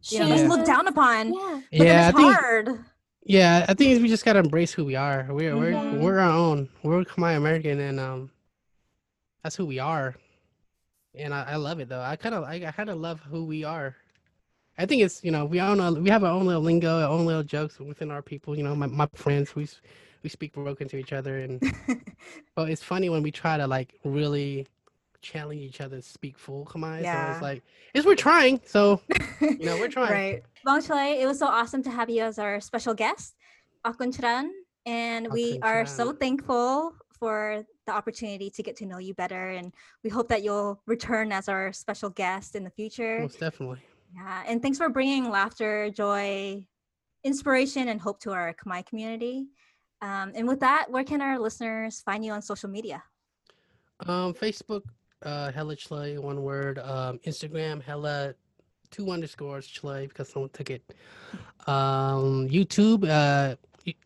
[0.10, 0.48] you know, Yeah.
[0.48, 1.34] look down upon.
[1.34, 1.62] Yeah.
[1.72, 2.86] But then yeah, I it's think hard.
[3.26, 5.26] Yeah, I think we just gotta embrace who we are.
[5.30, 6.00] We're we're Mhm.
[6.00, 6.70] we're our own.
[6.84, 8.32] We're Khmer American, and um,
[9.44, 10.16] that's who we are.
[11.16, 12.02] And I, I love it though.
[12.02, 13.96] I kind of I, I kind of love who we are.
[14.78, 17.10] I think it's you know we own a, we have our own little lingo, our
[17.10, 18.56] own little jokes within our people.
[18.56, 19.68] You know, my my friends we
[20.22, 21.62] we speak broken to each other, and
[22.56, 24.68] but it's funny when we try to like really
[25.26, 26.98] challenge each other to speak full Khmer.
[26.98, 27.34] So Yeah.
[27.34, 27.64] it's like
[27.94, 28.62] it's we're trying.
[28.66, 29.02] So
[29.42, 30.12] you know we're trying.
[30.12, 30.44] Right.
[30.64, 33.36] Bong Chulay, it was so awesome to have you as our special guest,
[33.86, 34.50] Akun Chran.
[34.86, 39.50] And we are so thankful for the opportunity to get to know you better.
[39.50, 39.74] And
[40.04, 43.20] we hope that you'll return as our special guest in the future.
[43.22, 43.80] Most definitely.
[44.16, 44.44] Yeah.
[44.48, 46.66] And thanks for bringing laughter, joy,
[47.24, 49.48] inspiration, and hope to our Khmer community.
[50.02, 53.02] Um, and with that, where can our listeners find you on social media?
[54.06, 54.84] Um, Facebook,
[55.26, 56.80] uh, Hella Chley, one word.
[56.80, 58.36] Um, Instagram, Hella,
[58.92, 60.84] two underscores Chley because someone took it.
[61.68, 63.56] Um, YouTube, uh,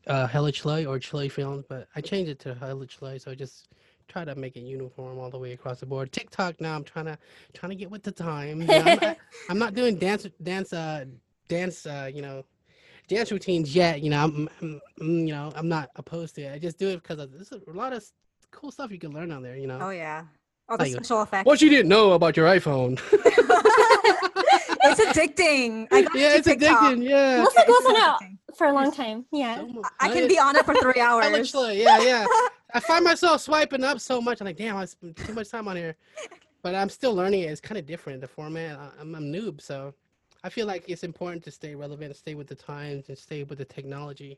[0.07, 3.35] uh, Hella Chley or Chley Films, but I changed it to Hella Chley, so I
[3.35, 3.67] just
[4.07, 6.11] try to make it uniform all the way across the board.
[6.11, 7.17] TikTok now, I'm trying to
[7.53, 8.61] trying to get with the time.
[8.61, 9.17] You know, I'm, not,
[9.49, 11.05] I'm not doing dance dance uh
[11.47, 12.43] dance uh you know
[13.07, 14.01] dance routines yet.
[14.01, 16.53] You know, I'm, I'm I'm, you know I'm not opposed to it.
[16.53, 18.03] I just do it because there's a lot of
[18.51, 19.57] cool stuff you can learn on there.
[19.57, 19.79] You know.
[19.81, 20.23] Oh, yeah.
[20.69, 21.45] All the Like, special effects.
[21.45, 22.99] What you didn't know about your iPhone?
[23.11, 25.87] it's addicting.
[25.91, 26.79] I got yeah, it's TikTok.
[26.93, 27.03] addicting.
[27.09, 27.37] Yeah.
[27.43, 28.21] Mostly It's goes on out
[28.55, 29.25] for a long time.
[29.31, 29.65] Yeah.
[29.99, 31.49] I can be on it for three hella hours.
[31.51, 32.25] slow, Yeah, yeah.
[32.73, 34.41] I find myself swiping up so much.
[34.41, 35.95] I'm like, damn, I spent too much time on here.
[36.61, 37.45] But I'm still learning it.
[37.51, 38.21] It's kind of different.
[38.21, 38.77] The format.
[38.77, 39.93] I- I'm a noob, so
[40.43, 43.57] I feel like it's important to stay relevant, stay with the times, and stay with
[43.57, 44.37] the technology.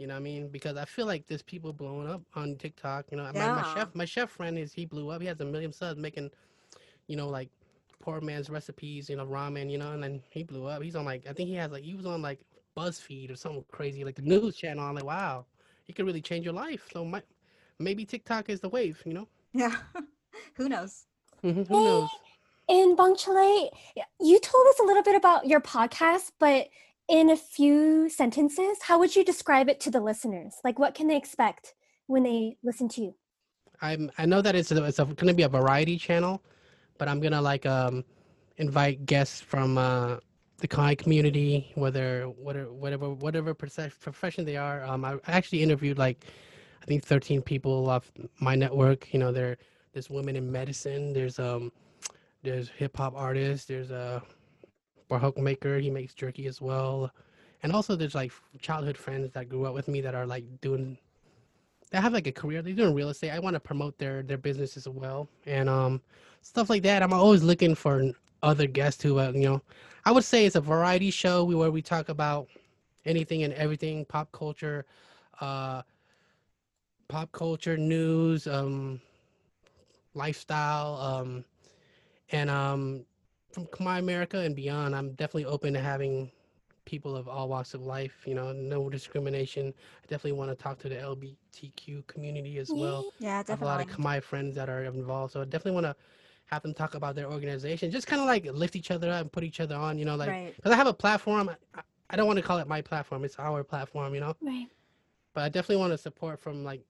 [0.00, 0.48] You know what I mean?
[0.48, 3.06] Because I feel like there's people blowing up on TikTok.
[3.12, 5.20] You know, my, my chef, my chef friend is he blew up.
[5.22, 6.30] He has a million subs making,
[7.06, 7.50] you know, like
[8.00, 9.10] poor man's recipes.
[9.10, 9.70] You know, ramen.
[9.70, 10.82] You know, and then he blew up.
[10.82, 12.40] He's on like I think he has like he was on like
[12.76, 14.84] BuzzFeed or something crazy, like the news channel.
[14.84, 15.46] I'm like, wow,
[15.84, 16.88] he could really change your life.
[16.92, 17.22] So my,
[17.78, 19.02] maybe TikTok is the wave.
[19.04, 19.76] You know, Yeah.
[20.56, 21.06] Who knows?
[21.44, 22.10] Mhm, who knows?
[22.68, 23.70] And Bong Chale,
[24.20, 26.68] you told us a little bit about your podcast, but
[27.10, 30.54] in a few sentences, how would you describe it to the listeners?
[30.62, 31.74] Like, what can they expect
[32.06, 33.14] when they listen to you?
[33.82, 36.42] I'm I know that it's a, it's a, gonna be a variety channel,
[36.98, 38.04] but I'm gonna like um
[38.58, 40.18] invite guests from uh
[40.58, 44.84] the Kai community, whether whatever whatever whatever profession they are.
[44.84, 46.26] Um, I actually interviewed like
[46.82, 49.12] I think 13 people off my network.
[49.12, 49.56] You know, there
[49.92, 51.12] there's women in medicine.
[51.12, 51.72] There's um
[52.42, 53.66] there's hip hop artists.
[53.66, 54.39] There's a prahok
[55.36, 55.78] maker.
[55.78, 57.10] He makes jerky as well.
[57.62, 60.96] And also there's like childhood friends that grew up with me that are like doing
[61.90, 62.62] they have like a career.
[62.62, 63.30] They're doing real estate.
[63.30, 66.00] I want to promote their their business as well, and um,
[66.40, 67.02] stuff like that.
[67.02, 69.62] I'm always looking for other guests who, uh, you know,
[70.04, 72.48] I would say it's a variety show where we talk about
[73.04, 74.86] anything and everything, pop culture,
[75.40, 75.82] uh,
[77.08, 79.00] pop culture news, um,
[80.14, 81.44] lifestyle, um,
[82.30, 83.04] and um,
[83.52, 84.94] from Khmer America and beyond.
[84.94, 86.30] I'm definitely open to having
[86.84, 88.22] people of all walks of life.
[88.26, 89.68] You know, no discrimination.
[90.02, 93.12] I definitely want to talk to the LGBTQ community as well.
[93.18, 95.86] Yeah, I have a lot of Khmer friends that are involved, so I definitely want
[95.86, 95.96] to
[96.46, 97.90] have them talk about their organization.
[97.90, 99.98] Just kind of like lift each other up and put each other on.
[99.98, 100.56] You know, like right.
[100.56, 101.50] because I have a platform.
[101.74, 103.24] I, I don't want to call it my platform.
[103.24, 104.14] It's our platform.
[104.14, 104.66] You know, Right.
[105.32, 106.82] but I definitely want to support from like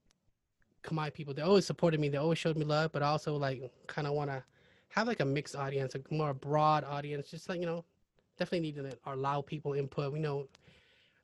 [0.83, 1.35] Khmer people.
[1.35, 2.09] They always supported me.
[2.09, 4.43] They always showed me love, but I also like kind of want to
[4.91, 7.31] have like a mixed audience, a more broad audience.
[7.31, 7.85] Just like you know,
[8.39, 10.13] definitely need to allow people input.
[10.13, 10.47] We know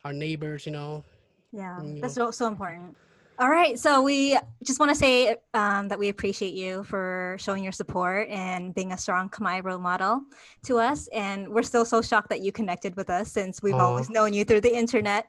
[0.05, 0.67] our neighbors.
[0.67, 1.05] You know,
[1.53, 2.97] Yeah, Mm, that's so, so important.
[3.39, 3.79] All right.
[3.79, 8.29] So we just want to say um, that we appreciate you for showing your support
[8.31, 10.23] and being a strong Khmer role model
[10.65, 11.07] to us.
[11.09, 14.45] And we're still so shocked that you connected with us since we've always known you
[14.45, 15.27] through the internet.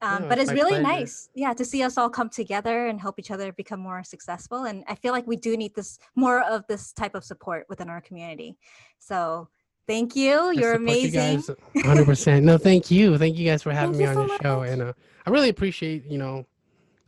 [0.00, 0.82] Um, Yeah, but it's really pleasure.
[0.82, 4.64] nice, yeah, to see us all come together and help each other become more successful.
[4.64, 7.88] And I feel like we do need this more of this type of support within
[7.88, 8.56] our community.
[9.00, 9.48] So
[9.88, 10.52] thank you.
[10.52, 11.40] You're you amazing.
[11.40, 12.42] guys 100%.
[12.44, 13.18] No, thank you.
[13.18, 14.60] Thank you guys for having Thank me you on so the show.
[14.62, 14.92] And uh,
[15.26, 16.46] I really appreciate, you know,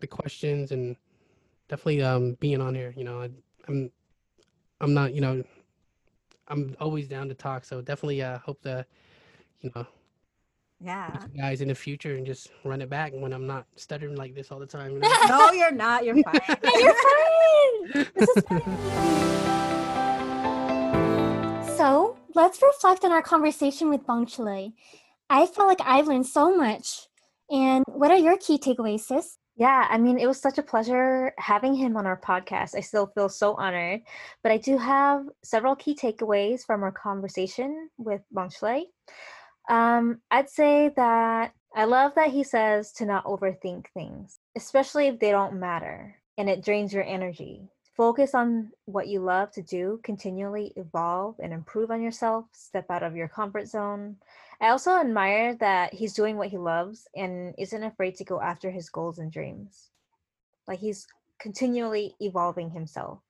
[0.00, 0.96] the questions and
[1.68, 2.92] definitely um, being on here.
[2.96, 3.30] You know, I,
[3.68, 3.90] I'm,
[4.80, 5.44] I'm not, you know,
[6.48, 7.64] I'm always down to talk.
[7.64, 8.84] So definitely uh, hope to,
[9.60, 9.86] you know,
[10.80, 11.24] yeah.
[11.34, 14.34] you guys in the future and just run it back when I'm not stuttering like
[14.34, 14.92] this all the time.
[14.92, 15.12] You know?
[15.28, 16.04] No, you're not.
[16.04, 16.40] You're fine.
[16.48, 18.06] And you're fine.
[18.14, 19.40] This is fine.
[21.76, 24.72] So let's reflect on our conversation with Bong Chulei.
[25.28, 27.08] I felt like I've learned so much.
[27.50, 29.38] And what are your key takeaways, sis?
[29.56, 32.74] Yeah, I mean, it was such a pleasure having him on our podcast.
[32.74, 34.00] I still feel so honored.
[34.42, 38.84] But I do have several key takeaways from our conversation with Bong Chulei.
[39.70, 45.20] Um, I'd say that I love that he says to not overthink things, especially if
[45.20, 47.68] they don't matter and it drains your energy.
[47.96, 53.04] Focus on what you love to do, continually evolve and improve on yourself, step out
[53.04, 54.16] of your comfort zone.
[54.60, 58.70] I also admire that he's doing what he loves and isn't afraid to go after
[58.72, 59.90] his goals and dreams.
[60.66, 61.06] Like he's
[61.38, 63.20] continually evolving himself.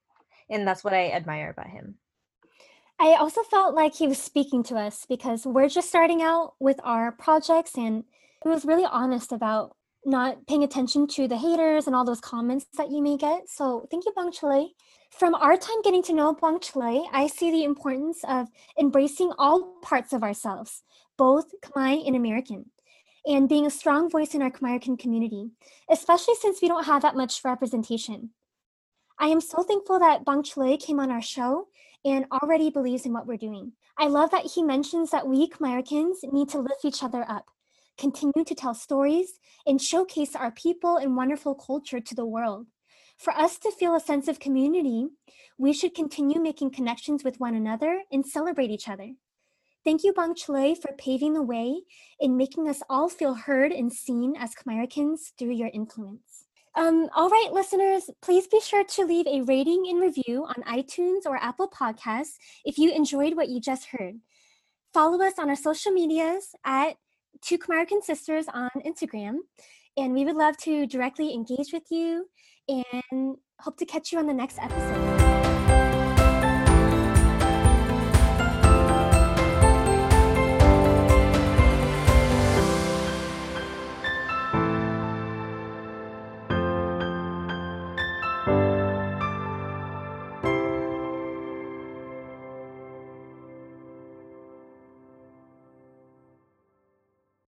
[0.49, 1.97] And that's what I admire about him.
[3.03, 6.79] I also felt like he was speaking to us because we're just starting out with
[6.85, 8.05] our projects and
[8.43, 9.75] he was really honest about
[10.05, 13.49] not paying attention to the haters and all those comments that you may get.
[13.49, 14.73] So thank you, Bong Chulei.
[15.11, 18.49] From our time getting to know Bong Chulei, I see the importance of
[18.79, 20.83] embracing all parts of ourselves,
[21.17, 22.67] both Khmer and American,
[23.25, 25.53] and being a strong voice in our Khmer community,
[25.91, 28.31] especially since we don't have that much representation.
[29.19, 31.69] I am so thankful that Bong Chulei came on our show
[32.05, 33.73] and already believes in what we're doing.
[33.99, 37.47] I love that he mentions that we Americans need to lift each other up
[38.01, 42.67] continue to tell stories, and showcase our people and wonderful culture to the world.
[43.19, 45.07] For us to feel a sense of community,
[45.59, 49.13] we should continue making connections with one another and celebrate each other.
[49.85, 51.83] Thank you, Bong Chulei, for paving the way
[52.19, 56.47] and making us all feel heard and seen as Khmericans through your influence.
[56.81, 61.27] Um, all right, listeners, please be sure to leave a rating and review on iTunes
[61.27, 64.15] or Apple Podcasts if you enjoyed what you just heard.
[64.95, 66.97] Follow us on our social medias at
[67.43, 69.41] two Khmerican sisters on Instagram,
[69.99, 72.25] and we would love to directly engage with you
[72.67, 75.30] and hope to catch you on the next episode.